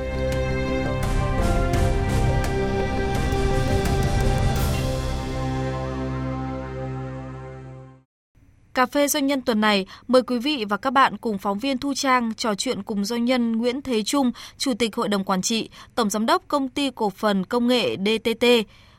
Cà 8.74 8.86
phê 8.86 9.08
doanh 9.08 9.26
nhân 9.26 9.40
tuần 9.40 9.60
này, 9.60 9.86
mời 10.08 10.22
quý 10.22 10.38
vị 10.38 10.64
và 10.68 10.76
các 10.76 10.90
bạn 10.90 11.16
cùng 11.16 11.38
phóng 11.38 11.58
viên 11.58 11.78
Thu 11.78 11.94
Trang 11.94 12.34
trò 12.34 12.54
chuyện 12.54 12.82
cùng 12.82 13.04
doanh 13.04 13.24
nhân 13.24 13.52
Nguyễn 13.56 13.82
Thế 13.82 14.02
Trung, 14.02 14.32
Chủ 14.58 14.74
tịch 14.74 14.96
Hội 14.96 15.08
đồng 15.08 15.24
Quản 15.24 15.42
trị, 15.42 15.70
Tổng 15.94 16.10
Giám 16.10 16.26
đốc 16.26 16.42
Công 16.48 16.68
ty 16.68 16.90
Cổ 16.90 17.10
phần 17.10 17.44
Công 17.44 17.66
nghệ 17.66 17.96
DTT. 17.96 18.46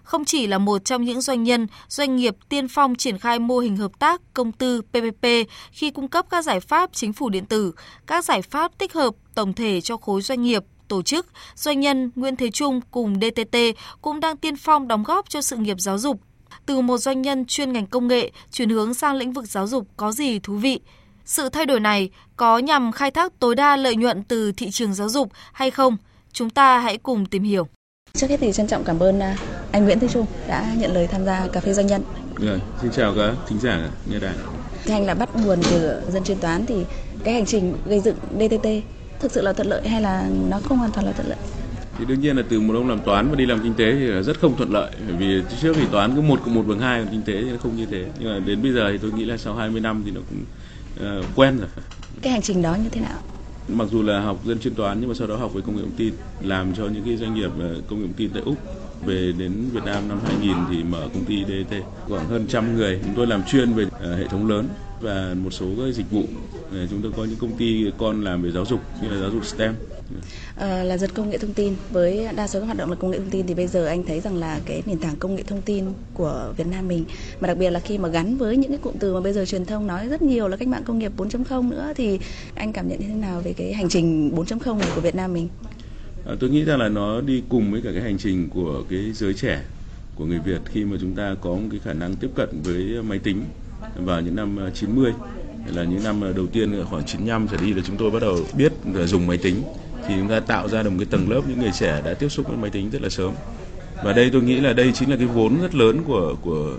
Không 0.03 0.25
chỉ 0.25 0.47
là 0.47 0.57
một 0.57 0.85
trong 0.85 1.03
những 1.03 1.21
doanh 1.21 1.43
nhân, 1.43 1.67
doanh 1.87 2.15
nghiệp 2.15 2.35
tiên 2.49 2.67
phong 2.67 2.95
triển 2.95 3.17
khai 3.17 3.39
mô 3.39 3.59
hình 3.59 3.77
hợp 3.77 3.99
tác 3.99 4.21
công 4.33 4.51
tư 4.51 4.81
PPP 4.81 5.25
khi 5.71 5.91
cung 5.91 6.07
cấp 6.07 6.25
các 6.29 6.41
giải 6.41 6.59
pháp 6.59 6.89
chính 6.93 7.13
phủ 7.13 7.29
điện 7.29 7.45
tử, 7.45 7.73
các 8.07 8.25
giải 8.25 8.41
pháp 8.41 8.77
tích 8.77 8.93
hợp 8.93 9.15
tổng 9.35 9.53
thể 9.53 9.81
cho 9.81 9.97
khối 9.97 10.21
doanh 10.21 10.41
nghiệp, 10.41 10.63
tổ 10.87 11.01
chức, 11.01 11.27
doanh 11.55 11.79
nhân 11.79 12.11
Nguyễn 12.15 12.35
Thế 12.35 12.51
Trung 12.51 12.79
cùng 12.91 13.15
DTT 13.21 13.57
cũng 14.01 14.19
đang 14.19 14.37
tiên 14.37 14.55
phong 14.55 14.87
đóng 14.87 15.03
góp 15.03 15.29
cho 15.29 15.41
sự 15.41 15.57
nghiệp 15.57 15.79
giáo 15.79 15.97
dục 15.97 16.19
từ 16.65 16.81
một 16.81 16.97
doanh 16.97 17.21
nhân 17.21 17.45
chuyên 17.45 17.73
ngành 17.73 17.87
công 17.87 18.07
nghệ 18.07 18.31
chuyển 18.51 18.69
hướng 18.69 18.93
sang 18.93 19.15
lĩnh 19.15 19.33
vực 19.33 19.45
giáo 19.45 19.67
dục 19.67 19.87
có 19.97 20.11
gì 20.11 20.39
thú 20.39 20.53
vị? 20.57 20.79
Sự 21.25 21.49
thay 21.49 21.65
đổi 21.65 21.79
này 21.79 22.09
có 22.35 22.57
nhằm 22.57 22.91
khai 22.91 23.11
thác 23.11 23.39
tối 23.39 23.55
đa 23.55 23.75
lợi 23.75 23.95
nhuận 23.95 24.23
từ 24.23 24.51
thị 24.51 24.71
trường 24.71 24.93
giáo 24.93 25.09
dục 25.09 25.31
hay 25.53 25.71
không? 25.71 25.97
Chúng 26.33 26.49
ta 26.49 26.79
hãy 26.79 26.97
cùng 26.97 27.25
tìm 27.25 27.43
hiểu. 27.43 27.67
Trước 28.13 28.29
hết 28.29 28.37
thì 28.39 28.51
trân 28.51 28.67
trọng 28.67 28.83
cảm 28.83 28.99
ơn 28.99 29.19
à, 29.19 29.37
anh 29.71 29.85
Nguyễn 29.85 29.99
Thế 29.99 30.07
Trung 30.07 30.25
đã 30.47 30.73
nhận 30.77 30.93
lời 30.93 31.07
tham 31.07 31.25
gia 31.25 31.47
cà 31.47 31.59
phê 31.59 31.73
doanh 31.73 31.87
nhân. 31.87 32.03
Rồi, 32.35 32.59
xin 32.81 32.91
chào 32.91 33.13
các 33.17 33.35
thính 33.47 33.59
giả 33.59 33.89
nghe 34.09 34.19
đài. 34.19 34.33
Thưa 34.85 34.93
anh 34.93 35.05
là 35.05 35.13
bắt 35.13 35.29
nguồn 35.35 35.59
từ 35.63 36.01
dân 36.11 36.23
chuyên 36.23 36.37
toán 36.37 36.65
thì 36.65 36.75
cái 37.23 37.33
hành 37.33 37.45
trình 37.45 37.77
gây 37.85 37.99
dựng 37.99 38.15
DTT 38.39 38.67
thực 39.19 39.31
sự 39.31 39.41
là 39.41 39.53
thuận 39.53 39.67
lợi 39.67 39.87
hay 39.87 40.01
là 40.01 40.29
nó 40.49 40.59
không 40.63 40.77
hoàn 40.77 40.91
toàn 40.91 41.05
là 41.05 41.11
thuận 41.11 41.27
lợi? 41.27 41.37
Thì 41.97 42.05
đương 42.05 42.21
nhiên 42.21 42.37
là 42.37 42.43
từ 42.49 42.59
một 42.59 42.73
ông 42.73 42.89
làm 42.89 42.99
toán 42.99 43.29
mà 43.29 43.35
đi 43.35 43.45
làm 43.45 43.59
kinh 43.63 43.73
tế 43.73 43.95
thì 43.95 44.05
là 44.05 44.21
rất 44.21 44.39
không 44.39 44.57
thuận 44.57 44.71
lợi 44.71 44.91
bởi 45.07 45.15
vì 45.15 45.41
trước 45.61 45.73
thì 45.75 45.85
toán 45.91 46.15
cứ 46.15 46.21
một 46.21 46.39
cộng 46.45 46.55
một 46.55 46.63
bằng 46.67 46.79
hai 46.79 46.99
còn 47.03 47.11
kinh 47.11 47.21
tế 47.21 47.41
thì 47.41 47.51
nó 47.51 47.57
không 47.57 47.75
như 47.75 47.85
thế. 47.85 48.05
Nhưng 48.19 48.33
mà 48.33 48.39
đến 48.45 48.61
bây 48.61 48.71
giờ 48.71 48.91
thì 48.91 48.97
tôi 48.97 49.11
nghĩ 49.11 49.25
là 49.25 49.37
sau 49.37 49.55
20 49.55 49.81
năm 49.81 50.01
thì 50.05 50.11
nó 50.11 50.21
cũng 50.29 50.43
uh, 51.19 51.25
quen 51.35 51.57
rồi. 51.57 51.67
Cái 52.21 52.31
hành 52.31 52.41
trình 52.41 52.61
đó 52.61 52.75
như 52.83 52.89
thế 52.89 53.01
nào? 53.01 53.19
Mặc 53.67 53.87
dù 53.91 54.01
là 54.01 54.19
học 54.19 54.39
dân 54.45 54.59
chuyên 54.59 54.75
toán 54.75 54.99
nhưng 54.99 55.09
mà 55.09 55.15
sau 55.15 55.27
đó 55.27 55.35
học 55.35 55.53
về 55.53 55.61
công 55.65 55.75
nghệ 55.75 55.81
thông 55.81 55.97
tin 55.97 56.13
làm 56.41 56.73
cho 56.75 56.83
những 56.83 57.03
cái 57.05 57.17
doanh 57.17 57.35
nghiệp 57.35 57.51
ờ, 57.59 57.75
công 57.89 57.99
nghệ 57.99 58.05
thông 58.05 58.13
tin 58.13 58.29
tại 58.33 58.43
úc 58.45 58.57
về 59.05 59.33
đến 59.37 59.51
Việt 59.73 59.83
Nam 59.85 60.09
năm 60.09 60.19
2000 60.25 60.53
thì 60.71 60.83
mở 60.83 61.07
công 61.13 61.25
ty 61.25 61.45
DT 61.45 61.75
khoảng 62.07 62.27
hơn 62.27 62.45
trăm 62.47 62.75
người. 62.75 62.99
Chúng 63.05 63.15
tôi 63.15 63.27
làm 63.27 63.43
chuyên 63.43 63.73
về 63.73 63.83
uh, 63.83 64.19
hệ 64.19 64.27
thống 64.27 64.49
lớn 64.49 64.67
và 65.03 65.35
một 65.43 65.51
số 65.51 65.65
các 65.77 65.91
dịch 65.93 66.11
vụ. 66.11 66.23
Chúng 66.89 67.01
tôi 67.01 67.11
có 67.17 67.25
những 67.25 67.39
công 67.39 67.57
ty 67.57 67.85
con 67.97 68.23
làm 68.23 68.41
về 68.41 68.51
giáo 68.51 68.65
dục 68.65 68.79
như 69.01 69.09
là 69.09 69.19
giáo 69.19 69.31
dục 69.31 69.45
STEM. 69.45 69.75
À, 70.55 70.83
là 70.83 70.97
dân 70.97 71.09
công 71.13 71.29
nghệ 71.29 71.37
thông 71.37 71.53
tin 71.53 71.73
với 71.91 72.27
đa 72.35 72.47
số 72.47 72.59
các 72.59 72.65
hoạt 72.65 72.77
động 72.77 72.89
là 72.89 72.95
công 72.95 73.11
nghệ 73.11 73.17
thông 73.17 73.29
tin 73.29 73.47
thì 73.47 73.53
bây 73.53 73.67
giờ 73.67 73.85
anh 73.85 74.03
thấy 74.05 74.19
rằng 74.19 74.35
là 74.35 74.59
cái 74.65 74.83
nền 74.85 74.97
tảng 74.97 75.15
công 75.15 75.35
nghệ 75.35 75.43
thông 75.43 75.61
tin 75.61 75.85
của 76.13 76.53
Việt 76.57 76.67
Nam 76.67 76.87
mình 76.87 77.05
mà 77.39 77.47
đặc 77.47 77.57
biệt 77.57 77.69
là 77.69 77.79
khi 77.79 77.97
mà 77.97 78.09
gắn 78.09 78.37
với 78.37 78.57
những 78.57 78.71
cái 78.71 78.77
cụm 78.77 78.93
từ 78.99 79.13
mà 79.13 79.21
bây 79.21 79.33
giờ 79.33 79.45
truyền 79.45 79.65
thông 79.65 79.87
nói 79.87 80.07
rất 80.07 80.21
nhiều 80.21 80.47
là 80.47 80.57
cách 80.57 80.67
mạng 80.67 80.83
công 80.85 80.99
nghiệp 80.99 81.11
4.0 81.17 81.69
nữa 81.69 81.93
thì 81.95 82.19
anh 82.55 82.73
cảm 82.73 82.87
nhận 82.87 82.99
như 82.99 83.07
thế 83.07 83.13
nào 83.13 83.41
về 83.41 83.53
cái 83.53 83.73
hành 83.73 83.89
trình 83.89 84.35
4.0 84.35 84.77
này 84.77 84.89
của 84.95 85.01
Việt 85.01 85.15
Nam 85.15 85.33
mình? 85.33 85.47
À, 86.27 86.33
tôi 86.39 86.49
nghĩ 86.49 86.63
rằng 86.63 86.79
là 86.79 86.89
nó 86.89 87.21
đi 87.21 87.43
cùng 87.49 87.71
với 87.71 87.81
cả 87.81 87.89
cái 87.91 88.01
hành 88.01 88.17
trình 88.17 88.49
của 88.49 88.83
cái 88.89 89.11
giới 89.13 89.33
trẻ 89.33 89.63
của 90.15 90.25
người 90.25 90.39
Việt 90.39 90.61
khi 90.65 90.83
mà 90.83 90.97
chúng 91.01 91.15
ta 91.15 91.35
có 91.41 91.49
một 91.49 91.67
cái 91.71 91.79
khả 91.83 91.93
năng 91.93 92.15
tiếp 92.15 92.29
cận 92.35 92.49
với 92.63 93.03
máy 93.03 93.19
tính 93.19 93.43
vào 93.95 94.21
những 94.21 94.35
năm 94.35 94.57
ờ, 94.57 94.69
90 94.69 95.13
là 95.65 95.83
những 95.83 96.03
năm 96.03 96.21
ờ, 96.21 96.33
đầu 96.33 96.47
tiên 96.47 96.79
ờ, 96.79 96.85
khoảng 96.85 97.05
95 97.05 97.47
trở 97.47 97.57
đi 97.57 97.73
là 97.73 97.81
chúng 97.85 97.97
tôi 97.97 98.11
bắt 98.11 98.19
đầu 98.21 98.39
biết 98.57 98.73
dùng 99.05 99.27
máy 99.27 99.37
tính. 99.37 99.63
Thì 100.07 100.13
chúng 100.17 100.29
ta 100.29 100.39
tạo 100.39 100.67
ra 100.67 100.83
được 100.83 100.89
một 100.89 100.95
cái 100.99 101.07
tầng 101.11 101.29
lớp, 101.29 101.41
những 101.47 101.59
người 101.59 101.71
trẻ 101.79 102.01
đã 102.05 102.13
tiếp 102.13 102.29
xúc 102.29 102.47
với 102.47 102.57
máy 102.57 102.69
tính 102.69 102.89
rất 102.89 103.01
là 103.01 103.09
sớm. 103.09 103.33
Và 104.03 104.13
đây 104.13 104.29
tôi 104.33 104.41
nghĩ 104.41 104.59
là 104.59 104.73
đây 104.73 104.91
chính 104.93 105.09
là 105.09 105.15
cái 105.17 105.27
vốn 105.27 105.61
rất 105.61 105.75
lớn 105.75 106.03
của 106.05 106.35
của 106.41 106.77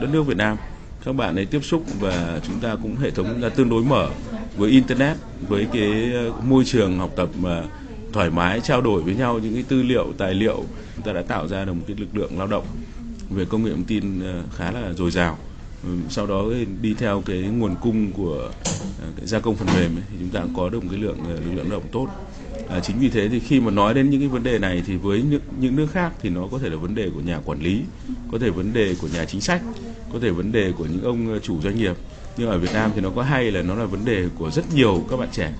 đất 0.00 0.08
nước 0.12 0.22
Việt 0.22 0.36
Nam. 0.36 0.56
Các 1.04 1.12
bạn 1.12 1.36
ấy 1.36 1.46
tiếp 1.46 1.60
xúc 1.64 1.82
và 2.00 2.40
chúng 2.46 2.60
ta 2.60 2.76
cũng 2.82 2.96
hệ 2.96 3.10
thống 3.10 3.42
là 3.42 3.48
tương 3.48 3.68
đối 3.68 3.84
mở 3.84 4.10
với 4.56 4.70
internet, 4.70 5.16
với 5.48 5.66
cái 5.72 6.12
môi 6.44 6.64
trường 6.64 6.98
học 6.98 7.10
tập 7.16 7.28
mà 7.40 7.62
thoải 8.12 8.30
mái, 8.30 8.60
trao 8.60 8.80
đổi 8.80 9.02
với 9.02 9.14
nhau 9.14 9.38
những 9.38 9.54
cái 9.54 9.64
tư 9.68 9.82
liệu, 9.82 10.12
tài 10.18 10.34
liệu. 10.34 10.64
Chúng 10.96 11.04
ta 11.04 11.12
đã 11.12 11.22
tạo 11.22 11.48
ra 11.48 11.64
được 11.64 11.72
một 11.72 11.84
cái 11.86 11.96
lực 12.00 12.16
lượng 12.16 12.38
lao 12.38 12.46
động 12.46 12.64
về 13.30 13.44
công 13.44 13.64
nghệ 13.64 13.70
thông 13.70 13.84
tin 13.84 14.20
khá 14.56 14.70
là 14.70 14.92
dồi 14.92 15.10
dào. 15.10 15.38
Ừ, 15.82 15.88
sau 16.10 16.26
đó 16.26 16.44
đi 16.80 16.94
theo 16.94 17.22
cái 17.26 17.38
nguồn 17.38 17.76
cung 17.76 18.12
của 18.12 18.50
à, 19.02 19.06
cái 19.16 19.26
gia 19.26 19.38
công 19.40 19.56
phần 19.56 19.72
mềm 19.72 19.96
ấy, 19.96 20.04
thì 20.10 20.16
chúng 20.20 20.30
ta 20.30 20.40
cũng 20.40 20.54
có 20.54 20.68
được 20.68 20.84
một 20.84 20.88
cái 20.90 21.00
lượng 21.00 21.16
à, 21.24 21.32
lực 21.32 21.52
lượng 21.54 21.70
lao 21.70 21.80
động 21.80 21.88
tốt. 21.92 22.08
À, 22.68 22.80
chính 22.80 22.98
vì 22.98 23.08
thế 23.08 23.28
thì 23.28 23.40
khi 23.40 23.60
mà 23.60 23.70
nói 23.70 23.94
đến 23.94 24.10
những 24.10 24.20
cái 24.20 24.28
vấn 24.28 24.42
đề 24.42 24.58
này 24.58 24.82
thì 24.86 24.96
với 24.96 25.22
những, 25.22 25.40
những 25.60 25.76
nước 25.76 25.86
khác 25.92 26.12
thì 26.20 26.28
nó 26.30 26.48
có 26.50 26.58
thể 26.58 26.70
là 26.70 26.76
vấn 26.76 26.94
đề 26.94 27.10
của 27.14 27.20
nhà 27.20 27.40
quản 27.44 27.60
lý 27.60 27.80
có 28.32 28.38
thể 28.38 28.50
vấn 28.50 28.72
đề 28.72 28.94
của 28.94 29.08
nhà 29.08 29.24
chính 29.24 29.40
sách 29.40 29.62
có 30.12 30.18
thể 30.20 30.30
vấn 30.30 30.52
đề 30.52 30.72
của 30.72 30.86
những 30.86 31.02
ông 31.02 31.34
à, 31.34 31.38
chủ 31.42 31.60
doanh 31.60 31.76
nghiệp. 31.76 31.94
Nhưng 32.36 32.50
ở 32.50 32.58
Việt 32.58 32.72
Nam 32.72 32.92
thì 32.94 33.00
nó 33.00 33.10
có 33.10 33.22
hay 33.22 33.50
là 33.50 33.62
nó 33.62 33.74
là 33.74 33.84
vấn 33.84 34.04
đề 34.04 34.28
của 34.38 34.50
rất 34.50 34.64
nhiều 34.74 35.06
các 35.10 35.16
bạn 35.16 35.28
trẻ. 35.32 35.52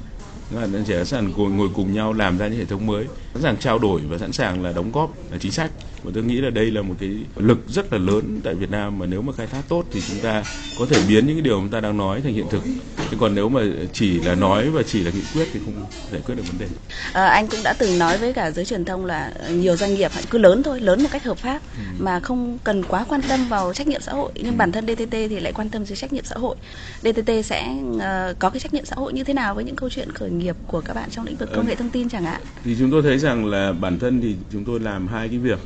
Các 0.50 0.60
bạn 0.60 0.84
trẻ 0.88 0.96
sẵn 0.96 1.04
sàng 1.04 1.32
ngồi, 1.36 1.50
ngồi 1.50 1.68
cùng 1.74 1.92
nhau 1.92 2.12
làm 2.12 2.38
ra 2.38 2.48
những 2.48 2.58
hệ 2.58 2.64
thống 2.64 2.86
mới 2.86 3.06
sẵn 3.34 3.42
sàng 3.42 3.56
trao 3.56 3.78
đổi 3.78 4.00
và 4.00 4.18
sẵn 4.18 4.32
sàng 4.32 4.62
là 4.62 4.72
đóng 4.72 4.92
góp 4.92 5.14
là 5.30 5.38
chính 5.38 5.52
sách 5.52 5.70
và 6.02 6.10
tôi 6.14 6.24
nghĩ 6.24 6.40
là 6.40 6.50
đây 6.50 6.70
là 6.70 6.82
một 6.82 6.94
cái 7.00 7.10
lực 7.36 7.58
rất 7.68 7.92
là 7.92 7.98
lớn 7.98 8.40
tại 8.44 8.54
Việt 8.54 8.70
Nam 8.70 8.98
mà 8.98 9.06
nếu 9.06 9.22
mà 9.22 9.32
khai 9.32 9.46
thác 9.46 9.62
tốt 9.68 9.84
thì 9.92 10.02
chúng 10.08 10.18
ta 10.18 10.42
có 10.78 10.86
thể 10.90 11.02
biến 11.08 11.26
những 11.26 11.36
cái 11.36 11.42
điều 11.42 11.60
chúng 11.60 11.68
ta 11.68 11.80
đang 11.80 11.96
nói 11.96 12.20
thành 12.20 12.34
hiện 12.34 12.46
thực. 12.50 12.62
Chứ 13.10 13.16
còn 13.20 13.34
nếu 13.34 13.48
mà 13.48 13.60
chỉ 13.92 14.20
là 14.20 14.34
nói 14.34 14.70
và 14.70 14.82
chỉ 14.82 15.02
là 15.02 15.10
nghị 15.10 15.22
quyết 15.34 15.48
thì 15.52 15.60
không 15.64 15.74
giải 16.12 16.20
quyết 16.26 16.34
được 16.34 16.42
vấn 16.46 16.58
đề. 16.58 16.66
À, 17.12 17.26
anh 17.26 17.46
cũng 17.48 17.60
đã 17.64 17.72
từng 17.78 17.98
nói 17.98 18.18
với 18.18 18.32
cả 18.32 18.50
giới 18.50 18.64
truyền 18.64 18.84
thông 18.84 19.04
là 19.04 19.32
nhiều 19.50 19.76
doanh 19.76 19.94
nghiệp 19.94 20.10
cứ 20.30 20.38
lớn 20.38 20.62
thôi 20.62 20.80
lớn 20.80 21.02
một 21.02 21.08
cách 21.12 21.24
hợp 21.24 21.38
pháp 21.38 21.62
ừ. 21.76 21.82
mà 21.98 22.20
không 22.20 22.58
cần 22.64 22.82
quá 22.82 23.04
quan 23.08 23.20
tâm 23.28 23.48
vào 23.48 23.74
trách 23.74 23.88
nhiệm 23.88 24.00
xã 24.00 24.12
hội. 24.12 24.32
Nhưng 24.34 24.52
ừ. 24.52 24.56
bản 24.56 24.72
thân 24.72 24.86
DTT 24.86 25.10
thì 25.10 25.40
lại 25.40 25.52
quan 25.52 25.68
tâm 25.68 25.86
tới 25.86 25.96
trách 25.96 26.12
nhiệm 26.12 26.24
xã 26.24 26.36
hội. 26.36 26.56
DTT 27.00 27.30
sẽ 27.44 27.74
uh, 27.90 28.00
có 28.38 28.50
cái 28.50 28.60
trách 28.60 28.74
nhiệm 28.74 28.84
xã 28.84 28.96
hội 28.96 29.12
như 29.12 29.24
thế 29.24 29.34
nào 29.34 29.54
với 29.54 29.64
những 29.64 29.76
câu 29.76 29.90
chuyện 29.90 30.12
khởi 30.12 30.30
nghiệp 30.30 30.56
của 30.66 30.80
các 30.80 30.94
bạn 30.94 31.10
trong 31.10 31.26
lĩnh 31.26 31.36
vực 31.36 31.48
công 31.54 31.66
nghệ 31.66 31.74
thông 31.74 31.90
tin 31.90 32.08
chẳng 32.08 32.24
hạn? 32.24 32.40
Thì 32.64 32.76
chúng 32.78 32.90
tôi 32.90 33.02
thấy 33.02 33.18
rằng 33.18 33.46
là 33.46 33.72
bản 33.72 33.98
thân 33.98 34.20
thì 34.20 34.36
chúng 34.52 34.64
tôi 34.64 34.80
làm 34.80 35.08
hai 35.08 35.28
cái 35.28 35.38
việc 35.38 35.58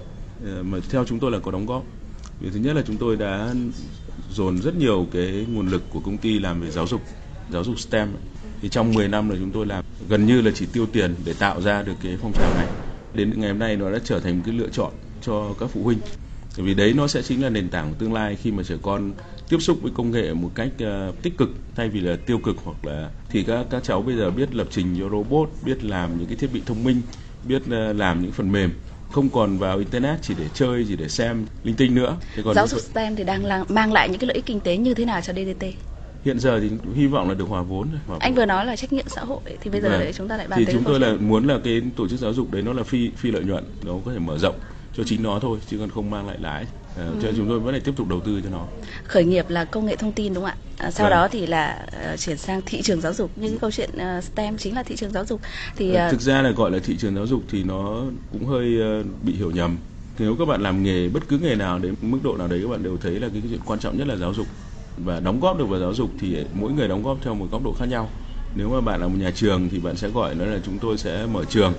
Ờ, 0.45 0.63
mà 0.63 0.79
theo 0.91 1.05
chúng 1.05 1.19
tôi 1.19 1.31
là 1.31 1.39
có 1.39 1.51
đóng 1.51 1.67
góp. 1.67 1.85
Vì 2.41 2.51
thứ 2.51 2.59
nhất 2.59 2.77
là 2.77 2.83
chúng 2.87 2.97
tôi 2.97 3.17
đã 3.17 3.55
dồn 4.31 4.59
rất 4.59 4.77
nhiều 4.77 5.07
cái 5.13 5.47
nguồn 5.49 5.69
lực 5.69 5.83
của 5.91 6.01
công 6.01 6.19
ty 6.19 6.39
làm 6.39 6.61
về 6.61 6.71
giáo 6.71 6.87
dục, 6.87 7.03
giáo 7.51 7.65
dục 7.65 7.81
STEM. 7.81 8.09
Thì 8.61 8.69
trong 8.69 8.95
10 8.95 9.09
năm 9.09 9.29
là 9.29 9.37
chúng 9.39 9.51
tôi 9.51 9.67
làm 9.67 9.85
gần 10.09 10.27
như 10.27 10.41
là 10.41 10.51
chỉ 10.55 10.67
tiêu 10.73 10.87
tiền 10.87 11.15
để 11.25 11.33
tạo 11.39 11.61
ra 11.61 11.83
được 11.83 11.95
cái 12.03 12.17
phong 12.23 12.33
trào 12.33 12.55
này. 12.55 12.67
Đến 13.15 13.33
ngày 13.37 13.51
hôm 13.51 13.59
nay 13.59 13.77
nó 13.77 13.93
đã 13.93 13.99
trở 14.05 14.21
thành 14.21 14.37
một 14.37 14.43
cái 14.47 14.55
lựa 14.55 14.69
chọn 14.69 14.93
cho 15.23 15.55
các 15.61 15.71
phụ 15.73 15.83
huynh. 15.83 15.99
Bởi 16.57 16.67
vì 16.67 16.75
đấy 16.75 16.93
nó 16.97 17.09
sẽ 17.09 17.23
chính 17.23 17.43
là 17.43 17.49
nền 17.49 17.69
tảng 17.69 17.89
của 17.89 17.97
tương 17.99 18.13
lai 18.13 18.37
khi 18.37 18.51
mà 18.51 18.63
trẻ 18.63 18.75
con 18.83 19.13
tiếp 19.49 19.59
xúc 19.61 19.79
với 19.83 19.93
công 19.95 20.11
nghệ 20.11 20.35
một 20.35 20.51
cách 20.55 20.71
uh, 20.85 21.23
tích 21.23 21.39
cực 21.39 21.51
thay 21.77 21.89
vì 21.89 22.01
là 22.01 22.17
tiêu 22.27 22.39
cực 22.39 22.57
hoặc 22.65 22.85
là 22.85 23.11
thì 23.29 23.43
các 23.43 23.67
các 23.71 23.83
cháu 23.85 24.03
bây 24.03 24.17
giờ 24.17 24.31
biết 24.31 24.55
lập 24.55 24.67
trình 24.71 24.97
cho 24.99 25.09
robot, 25.09 25.51
biết 25.65 25.85
làm 25.85 26.19
những 26.19 26.27
cái 26.27 26.37
thiết 26.37 26.53
bị 26.53 26.63
thông 26.67 26.85
minh, 26.85 27.01
biết 27.45 27.63
uh, 27.63 27.97
làm 27.97 28.23
những 28.23 28.33
phần 28.33 28.53
mềm 28.53 28.71
không 29.13 29.29
còn 29.29 29.59
vào 29.59 29.79
internet 29.79 30.19
chỉ 30.23 30.35
để 30.39 30.45
chơi 30.55 30.85
chỉ 30.89 30.97
để 30.97 31.09
xem 31.09 31.47
linh 31.65 31.77
tinh 31.77 31.95
nữa. 31.95 32.17
Thế 32.35 32.43
còn 32.45 32.55
giáo 32.55 32.67
dục 32.67 32.81
STEM 32.81 33.17
thì 33.17 33.25
đang 33.25 33.45
là, 33.45 33.65
mang 33.69 33.93
lại 33.93 34.09
những 34.09 34.19
cái 34.19 34.27
lợi 34.27 34.35
ích 34.35 34.47
kinh 34.47 34.61
tế 34.61 34.77
như 34.77 34.95
thế 34.95 35.05
nào 35.05 35.21
cho 35.21 35.33
DTT 35.33 35.65
hiện 36.25 36.39
giờ 36.39 36.61
thì 36.61 36.71
hy 36.95 37.07
vọng 37.07 37.29
là 37.29 37.35
được 37.35 37.49
hòa 37.49 37.63
vốn 37.63 37.89
hòa 38.07 38.19
anh 38.21 38.35
vừa 38.35 38.47
nói 38.47 38.67
là 38.67 38.77
trách 38.77 38.93
nhiệm 38.93 39.09
xã 39.09 39.21
hội 39.25 39.41
thì 39.61 39.71
bây 39.71 39.81
giờ 39.81 39.89
vâng. 39.89 40.13
chúng 40.15 40.29
ta 40.29 40.37
lại 40.37 40.49
bàn 40.49 40.59
thì 40.59 40.73
chúng 40.73 40.85
tôi 40.85 41.01
là 41.01 41.15
muốn 41.21 41.47
là 41.47 41.59
cái 41.65 41.83
tổ 41.97 42.09
chức 42.09 42.19
giáo 42.19 42.33
dục 42.33 42.51
đấy 42.51 42.63
nó 42.63 42.73
là 42.73 42.83
phi 42.83 43.11
phi 43.17 43.31
lợi 43.31 43.45
nhuận 43.45 43.65
nó 43.85 43.93
có 44.05 44.13
thể 44.13 44.19
mở 44.19 44.39
rộng 44.39 44.55
cho 44.97 45.05
chính 45.05 45.23
nó 45.23 45.39
thôi 45.39 45.59
chứ 45.67 45.79
còn 45.79 45.91
không 45.91 46.11
mang 46.11 46.27
lại 46.27 46.37
lãi 46.41 46.67
À, 46.97 47.05
ừ. 47.05 47.15
cho 47.23 47.29
chúng 47.37 47.49
tôi 47.49 47.61
vẫn 47.61 47.75
phải 47.75 47.81
tiếp 47.81 47.93
tục 47.97 48.09
đầu 48.09 48.21
tư 48.21 48.41
cho 48.45 48.51
nó. 48.51 48.67
Khởi 49.05 49.25
nghiệp 49.25 49.45
là 49.49 49.65
công 49.65 49.87
nghệ 49.87 49.97
thông 49.97 50.13
tin 50.13 50.35
đúng 50.35 50.45
không 50.45 50.51
ạ? 50.51 50.57
À, 50.79 50.91
sau 50.91 51.05
vâng. 51.05 51.11
đó 51.11 51.29
thì 51.29 51.47
là 51.47 51.87
uh, 52.13 52.21
chuyển 52.21 52.37
sang 52.37 52.61
thị 52.67 52.83
trường 52.83 53.01
giáo 53.01 53.13
dục. 53.13 53.31
Những 53.37 53.51
cái 53.51 53.59
câu 53.59 53.71
chuyện 53.71 53.91
uh, 54.19 54.25
STEM 54.25 54.59
chính 54.59 54.75
là 54.75 54.83
thị 54.83 54.97
trường 54.97 55.11
giáo 55.11 55.25
dục. 55.25 55.41
Thì 55.77 55.91
uh, 55.91 56.11
thực 56.11 56.21
ra 56.21 56.43
là 56.43 56.51
gọi 56.51 56.71
là 56.71 56.79
thị 56.79 56.97
trường 56.97 57.15
giáo 57.15 57.27
dục 57.27 57.43
thì 57.51 57.65
nó 57.65 58.03
cũng 58.33 58.47
hơi 58.47 58.79
uh, 59.01 59.07
bị 59.23 59.33
hiểu 59.33 59.51
nhầm. 59.51 59.77
Nếu 60.19 60.37
các 60.39 60.45
bạn 60.45 60.63
làm 60.63 60.83
nghề 60.83 61.09
bất 61.09 61.29
cứ 61.29 61.39
nghề 61.39 61.55
nào 61.55 61.79
đến 61.79 61.95
mức 62.01 62.19
độ 62.23 62.37
nào 62.37 62.49
đấy 62.49 62.61
các 62.63 62.71
bạn 62.71 62.83
đều 62.83 62.97
thấy 62.97 63.13
là 63.13 63.29
cái, 63.29 63.41
cái 63.41 63.51
chuyện 63.51 63.61
quan 63.67 63.79
trọng 63.79 63.99
nhất 63.99 64.07
là 64.07 64.17
giáo 64.17 64.35
dục 64.35 64.47
và 65.05 65.21
đóng 65.21 65.41
góp 65.41 65.59
được 65.59 65.67
vào 65.69 65.81
giáo 65.81 65.95
dục 65.95 66.11
thì 66.21 66.37
mỗi 66.55 66.73
người 66.73 66.89
đóng 66.89 67.03
góp 67.03 67.19
theo 67.23 67.35
một 67.35 67.47
góc 67.51 67.65
độ 67.65 67.75
khác 67.79 67.87
nhau. 67.89 68.09
Nếu 68.57 68.69
mà 68.69 68.81
bạn 68.81 69.01
là 69.01 69.09
một 69.09 69.17
nhà 69.19 69.31
trường 69.31 69.69
thì 69.69 69.79
bạn 69.79 69.97
sẽ 69.97 70.09
gọi 70.09 70.35
nó 70.35 70.45
là 70.45 70.59
chúng 70.65 70.79
tôi 70.79 70.99
sẽ 70.99 71.27
mở 71.33 71.45
trường. 71.45 71.73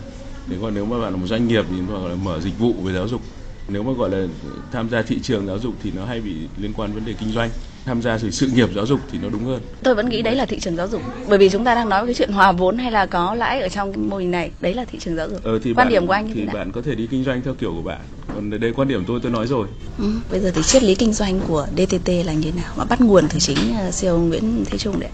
Nếu 0.47 0.59
còn 0.61 0.73
nếu 0.73 0.85
mà 0.85 0.99
bạn 0.99 1.11
là 1.11 1.17
một 1.17 1.27
doanh 1.27 1.47
nghiệp 1.47 1.65
thì 1.69 1.75
gọi 1.81 2.09
là 2.09 2.15
mở 2.15 2.39
dịch 2.39 2.59
vụ 2.59 2.73
về 2.73 2.93
giáo 2.93 3.07
dục. 3.07 3.21
Nếu 3.67 3.83
mà 3.83 3.91
gọi 3.93 4.09
là 4.09 4.27
tham 4.71 4.89
gia 4.89 5.01
thị 5.01 5.19
trường 5.23 5.47
giáo 5.47 5.59
dục 5.59 5.73
thì 5.83 5.91
nó 5.95 6.05
hay 6.05 6.21
bị 6.21 6.31
liên 6.57 6.73
quan 6.73 6.93
vấn 6.93 7.05
đề 7.05 7.13
kinh 7.19 7.31
doanh. 7.31 7.49
Tham 7.85 8.01
gia 8.01 8.17
sự 8.17 8.31
sự 8.31 8.47
nghiệp 8.47 8.69
giáo 8.75 8.85
dục 8.85 8.99
thì 9.11 9.19
nó 9.21 9.29
đúng 9.29 9.45
hơn. 9.45 9.61
Tôi 9.83 9.95
vẫn 9.95 10.09
nghĩ 10.09 10.21
đấy 10.21 10.35
là 10.35 10.45
thị 10.45 10.59
trường 10.59 10.75
giáo 10.75 10.87
dục 10.87 11.01
bởi 11.29 11.37
vì 11.37 11.49
chúng 11.49 11.63
ta 11.65 11.75
đang 11.75 11.89
nói 11.89 12.05
cái 12.05 12.13
chuyện 12.13 12.31
hòa 12.31 12.51
vốn 12.51 12.77
hay 12.77 12.91
là 12.91 13.05
có 13.05 13.35
lãi 13.35 13.61
ở 13.61 13.69
trong 13.69 14.09
mô 14.09 14.17
hình 14.17 14.31
này 14.31 14.51
đấy 14.61 14.73
là 14.73 14.85
thị 14.85 14.99
trường 14.99 15.15
giáo 15.15 15.29
dục. 15.29 15.43
Ờ, 15.43 15.59
thì 15.59 15.73
quan 15.73 15.75
bạn, 15.75 15.89
điểm 15.89 16.07
của 16.07 16.13
anh 16.13 16.27
như 16.27 16.33
thì 16.33 16.39
thế 16.39 16.45
nào? 16.45 16.55
bạn 16.55 16.71
có 16.71 16.81
thể 16.81 16.95
đi 16.95 17.07
kinh 17.07 17.23
doanh 17.23 17.41
theo 17.41 17.53
kiểu 17.53 17.71
của 17.75 17.81
bạn. 17.81 17.99
Còn 18.33 18.59
đây 18.59 18.73
quan 18.75 18.87
điểm 18.87 19.03
tôi 19.07 19.19
tôi 19.23 19.31
nói 19.31 19.47
rồi. 19.47 19.67
Ừ, 19.99 20.05
bây 20.31 20.39
giờ 20.39 20.51
thì 20.55 20.61
triết 20.63 20.83
lý 20.83 20.95
kinh 20.95 21.13
doanh 21.13 21.39
của 21.47 21.67
DTT 21.77 22.07
là 22.25 22.33
như 22.33 22.51
thế 22.51 22.61
nào? 22.61 22.73
Mà 22.77 22.83
bắt 22.83 23.01
nguồn 23.01 23.27
từ 23.29 23.39
chính 23.39 23.57
CEO 24.01 24.17
Nguyễn 24.17 24.65
Thế 24.65 24.77
Trung 24.77 24.99
đấy. 24.99 25.09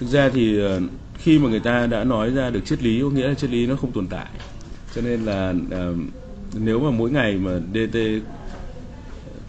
Thực 0.00 0.06
ra 0.06 0.30
thì 0.34 0.58
ờ, 0.60 0.80
khi 1.18 1.38
mà 1.38 1.48
người 1.48 1.60
ta 1.60 1.86
đã 1.86 2.04
nói 2.04 2.30
ra 2.30 2.50
được 2.50 2.60
triết 2.64 2.82
lý 2.82 3.00
có 3.02 3.10
nghĩa 3.10 3.28
là 3.28 3.34
triết 3.34 3.50
lý 3.50 3.66
nó 3.66 3.76
không 3.76 3.92
tồn 3.92 4.06
tại 4.06 4.26
cho 4.94 5.00
nên 5.02 5.24
là 5.24 5.50
uh, 5.50 5.96
nếu 6.54 6.80
mà 6.80 6.90
mỗi 6.90 7.10
ngày 7.10 7.36
mà 7.36 7.60
DT 7.74 7.98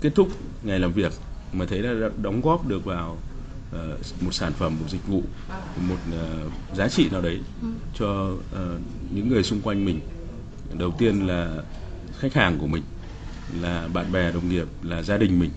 kết 0.02 0.16
thúc 0.16 0.28
ngày 0.64 0.80
làm 0.80 0.94
việc 0.94 1.14
mà 1.54 1.66
thấy 1.66 1.80
là 1.80 2.10
đóng 2.22 2.42
góp 2.42 2.68
được 2.68 2.86
vào 2.86 3.18
uh, 3.76 4.22
một 4.22 4.32
sản 4.32 4.54
phẩm 4.54 4.76
một 4.80 4.86
dịch 4.90 5.08
vụ 5.08 5.24
một 5.90 5.98
uh, 6.10 6.78
giá 6.78 6.88
trị 6.88 7.10
nào 7.12 7.22
đấy 7.22 7.40
ừ. 7.62 7.68
cho 8.00 8.32
uh, 8.32 8.82
những 9.12 9.30
người 9.30 9.44
xung 9.44 9.62
quanh 9.62 9.86
mình 9.86 10.00
đầu 10.74 10.92
tiên 10.98 11.28
là 11.28 11.64
khách 12.20 12.34
hàng 12.34 12.58
của 12.60 12.68
mình 12.68 12.84
là 13.62 13.88
bạn 13.94 14.12
bè 14.12 14.32
đồng 14.32 14.50
nghiệp 14.50 14.68
là 14.84 15.04
gia 15.04 15.18
đình 15.18 15.40
mình 15.40 15.52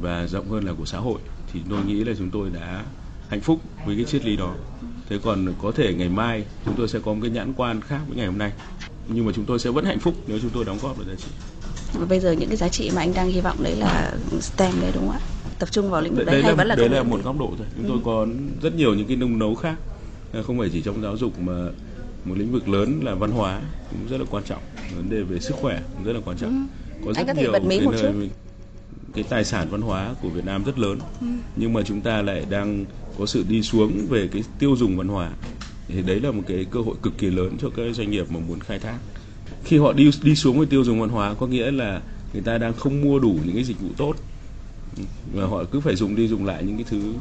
và 0.00 0.26
rộng 0.26 0.50
hơn 0.50 0.64
là 0.64 0.72
của 0.78 0.84
xã 0.84 0.98
hội 0.98 1.20
thì 1.52 1.60
tôi 1.70 1.84
nghĩ 1.84 2.04
là 2.04 2.12
chúng 2.18 2.30
tôi 2.30 2.50
đã 2.50 2.84
hạnh 3.28 3.40
phúc 3.40 3.60
với 3.86 3.96
cái 3.96 4.04
triết 4.04 4.24
lý 4.24 4.36
đó. 4.36 4.54
Thế 5.08 5.18
còn 5.24 5.54
có 5.62 5.72
thể 5.72 5.94
ngày 5.94 6.08
mai 6.08 6.44
chúng 6.64 6.74
tôi 6.76 6.88
sẽ 6.88 6.98
có 7.04 7.12
một 7.12 7.18
cái 7.22 7.30
nhãn 7.30 7.52
quan 7.56 7.80
khác 7.80 8.00
với 8.08 8.16
ngày 8.16 8.26
hôm 8.26 8.38
nay. 8.38 8.52
Nhưng 9.08 9.26
mà 9.26 9.32
chúng 9.34 9.44
tôi 9.44 9.58
sẽ 9.58 9.70
vẫn 9.70 9.84
hạnh 9.84 9.98
phúc 9.98 10.14
nếu 10.26 10.38
chúng 10.42 10.50
tôi 10.50 10.64
đóng 10.64 10.78
góp 10.82 10.98
được 10.98 11.04
giá 11.08 11.14
trị. 11.14 11.30
Và 11.92 12.06
bây 12.06 12.20
giờ 12.20 12.32
những 12.32 12.48
cái 12.48 12.56
giá 12.56 12.68
trị 12.68 12.90
mà 12.94 13.02
anh 13.02 13.14
đang 13.14 13.28
hy 13.28 13.40
vọng 13.40 13.56
đấy 13.62 13.76
là 13.76 14.12
STEM 14.40 14.72
đấy 14.80 14.90
đúng 14.94 15.06
không 15.06 15.16
ạ? 15.16 15.20
Tập 15.58 15.68
trung 15.72 15.90
vào 15.90 16.02
lĩnh 16.02 16.14
vực 16.14 16.26
đấy, 16.26 16.34
đấy 16.34 16.42
hay 16.42 16.52
là, 16.52 16.56
vẫn 16.56 16.66
là 16.66 16.74
đấy 16.74 16.88
là 16.88 17.02
một 17.02 17.20
góc 17.24 17.38
độ 17.38 17.52
thôi. 17.58 17.66
Chúng 17.76 17.84
ừ. 17.84 17.88
tôi 17.88 17.98
có 18.04 18.26
rất 18.62 18.74
nhiều 18.74 18.94
những 18.94 19.06
cái 19.06 19.16
nung 19.16 19.38
nấu 19.38 19.54
khác. 19.54 19.76
Không 20.46 20.58
phải 20.58 20.68
chỉ 20.72 20.82
trong 20.82 21.02
giáo 21.02 21.16
dục 21.16 21.38
mà 21.38 21.68
một 22.24 22.34
lĩnh 22.38 22.52
vực 22.52 22.68
lớn 22.68 23.00
là 23.04 23.14
văn 23.14 23.30
hóa 23.30 23.60
cũng 23.90 24.08
rất 24.10 24.18
là 24.18 24.26
quan 24.30 24.44
trọng. 24.44 24.62
Vấn 24.96 25.10
đề 25.10 25.22
về 25.22 25.40
sức 25.40 25.54
khỏe 25.60 25.82
cũng 25.96 26.04
rất 26.04 26.12
là 26.12 26.20
quan 26.24 26.36
trọng. 26.36 26.50
Ừ. 26.50 27.04
có 27.06 27.12
rất 27.12 27.20
anh 27.20 27.26
có 27.26 27.34
thể 27.34 27.42
nhiều 27.42 27.52
bật 27.52 27.64
mí 27.64 27.80
một 27.80 27.92
chút. 28.00 28.12
cái 29.14 29.24
tài 29.28 29.44
sản 29.44 29.68
văn 29.70 29.80
hóa 29.80 30.14
của 30.22 30.28
Việt 30.28 30.44
Nam 30.44 30.64
rất 30.64 30.78
lớn. 30.78 30.98
Ừ. 31.20 31.26
nhưng 31.56 31.72
mà 31.72 31.82
chúng 31.82 32.00
ta 32.00 32.22
lại 32.22 32.46
đang 32.50 32.84
có 33.18 33.26
sự 33.26 33.44
đi 33.48 33.62
xuống 33.62 34.06
về 34.08 34.28
cái 34.32 34.44
tiêu 34.58 34.76
dùng 34.76 34.96
văn 34.96 35.08
hóa 35.08 35.30
thì 35.88 36.02
đấy 36.02 36.20
là 36.20 36.30
một 36.30 36.42
cái 36.46 36.66
cơ 36.70 36.80
hội 36.80 36.96
cực 37.02 37.18
kỳ 37.18 37.26
lớn 37.30 37.56
cho 37.60 37.70
các 37.76 37.82
doanh 37.92 38.10
nghiệp 38.10 38.30
mà 38.30 38.40
muốn 38.48 38.60
khai 38.60 38.78
thác. 38.78 38.98
Khi 39.64 39.78
họ 39.78 39.92
đi 39.92 40.10
đi 40.22 40.34
xuống 40.34 40.58
với 40.58 40.66
tiêu 40.66 40.84
dùng 40.84 41.00
văn 41.00 41.08
hóa 41.08 41.34
có 41.34 41.46
nghĩa 41.46 41.70
là 41.70 42.02
người 42.32 42.42
ta 42.42 42.58
đang 42.58 42.74
không 42.74 43.00
mua 43.02 43.18
đủ 43.18 43.38
những 43.44 43.54
cái 43.54 43.64
dịch 43.64 43.80
vụ 43.80 43.88
tốt 43.96 44.14
và 45.34 45.46
họ 45.46 45.64
cứ 45.64 45.80
phải 45.80 45.96
dùng 45.96 46.16
đi 46.16 46.28
dùng 46.28 46.46
lại 46.46 46.64
những 46.64 46.76
cái 46.76 46.84
thứ 46.90 47.14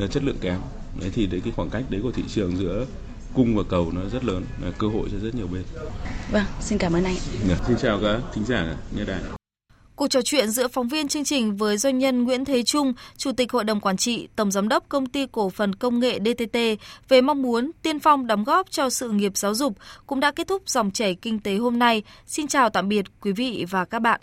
ờ, 0.00 0.06
chất 0.06 0.24
lượng 0.24 0.38
kém. 0.40 0.60
Đấy 1.00 1.10
thì 1.14 1.26
đấy 1.26 1.40
cái 1.44 1.52
khoảng 1.56 1.70
cách 1.70 1.84
đấy 1.90 2.00
của 2.02 2.12
thị 2.12 2.22
trường 2.28 2.56
giữa 2.56 2.86
cung 3.34 3.56
và 3.56 3.62
cầu 3.68 3.92
nó 3.92 4.00
rất 4.12 4.24
lớn 4.24 4.44
là 4.62 4.70
cơ 4.78 4.86
hội 4.86 5.08
cho 5.12 5.18
rất 5.18 5.34
nhiều 5.34 5.46
bên. 5.46 5.62
Vâng 6.32 6.44
xin 6.60 6.78
cảm 6.78 6.92
ơn 6.92 7.04
anh. 7.04 7.16
Dạ, 7.48 7.56
xin 7.66 7.76
chào 7.82 8.00
các 8.02 8.20
thính 8.34 8.44
giả 8.44 8.76
nghe 8.96 9.04
đài 9.04 9.37
Cuộc 9.98 10.08
trò 10.08 10.22
chuyện 10.22 10.50
giữa 10.50 10.68
phóng 10.68 10.88
viên 10.88 11.08
chương 11.08 11.24
trình 11.24 11.56
với 11.56 11.76
doanh 11.76 11.98
nhân 11.98 12.24
Nguyễn 12.24 12.44
Thế 12.44 12.62
Trung, 12.62 12.92
Chủ 13.16 13.32
tịch 13.32 13.52
Hội 13.52 13.64
đồng 13.64 13.80
Quản 13.80 13.96
trị, 13.96 14.28
Tổng 14.36 14.50
Giám 14.50 14.68
đốc 14.68 14.88
Công 14.88 15.06
ty 15.06 15.26
Cổ 15.32 15.50
phần 15.50 15.74
Công 15.74 16.00
nghệ 16.00 16.18
DTT 16.24 16.58
về 17.08 17.20
mong 17.20 17.42
muốn 17.42 17.70
tiên 17.82 18.00
phong 18.00 18.26
đóng 18.26 18.44
góp 18.44 18.70
cho 18.70 18.90
sự 18.90 19.10
nghiệp 19.10 19.36
giáo 19.36 19.54
dục 19.54 19.76
cũng 20.06 20.20
đã 20.20 20.32
kết 20.32 20.46
thúc 20.46 20.62
dòng 20.66 20.90
chảy 20.90 21.14
kinh 21.14 21.38
tế 21.38 21.56
hôm 21.56 21.78
nay. 21.78 22.02
Xin 22.26 22.46
chào 22.46 22.70
tạm 22.70 22.88
biệt 22.88 23.04
quý 23.20 23.32
vị 23.32 23.66
và 23.70 23.84
các 23.84 23.98
bạn. 23.98 24.16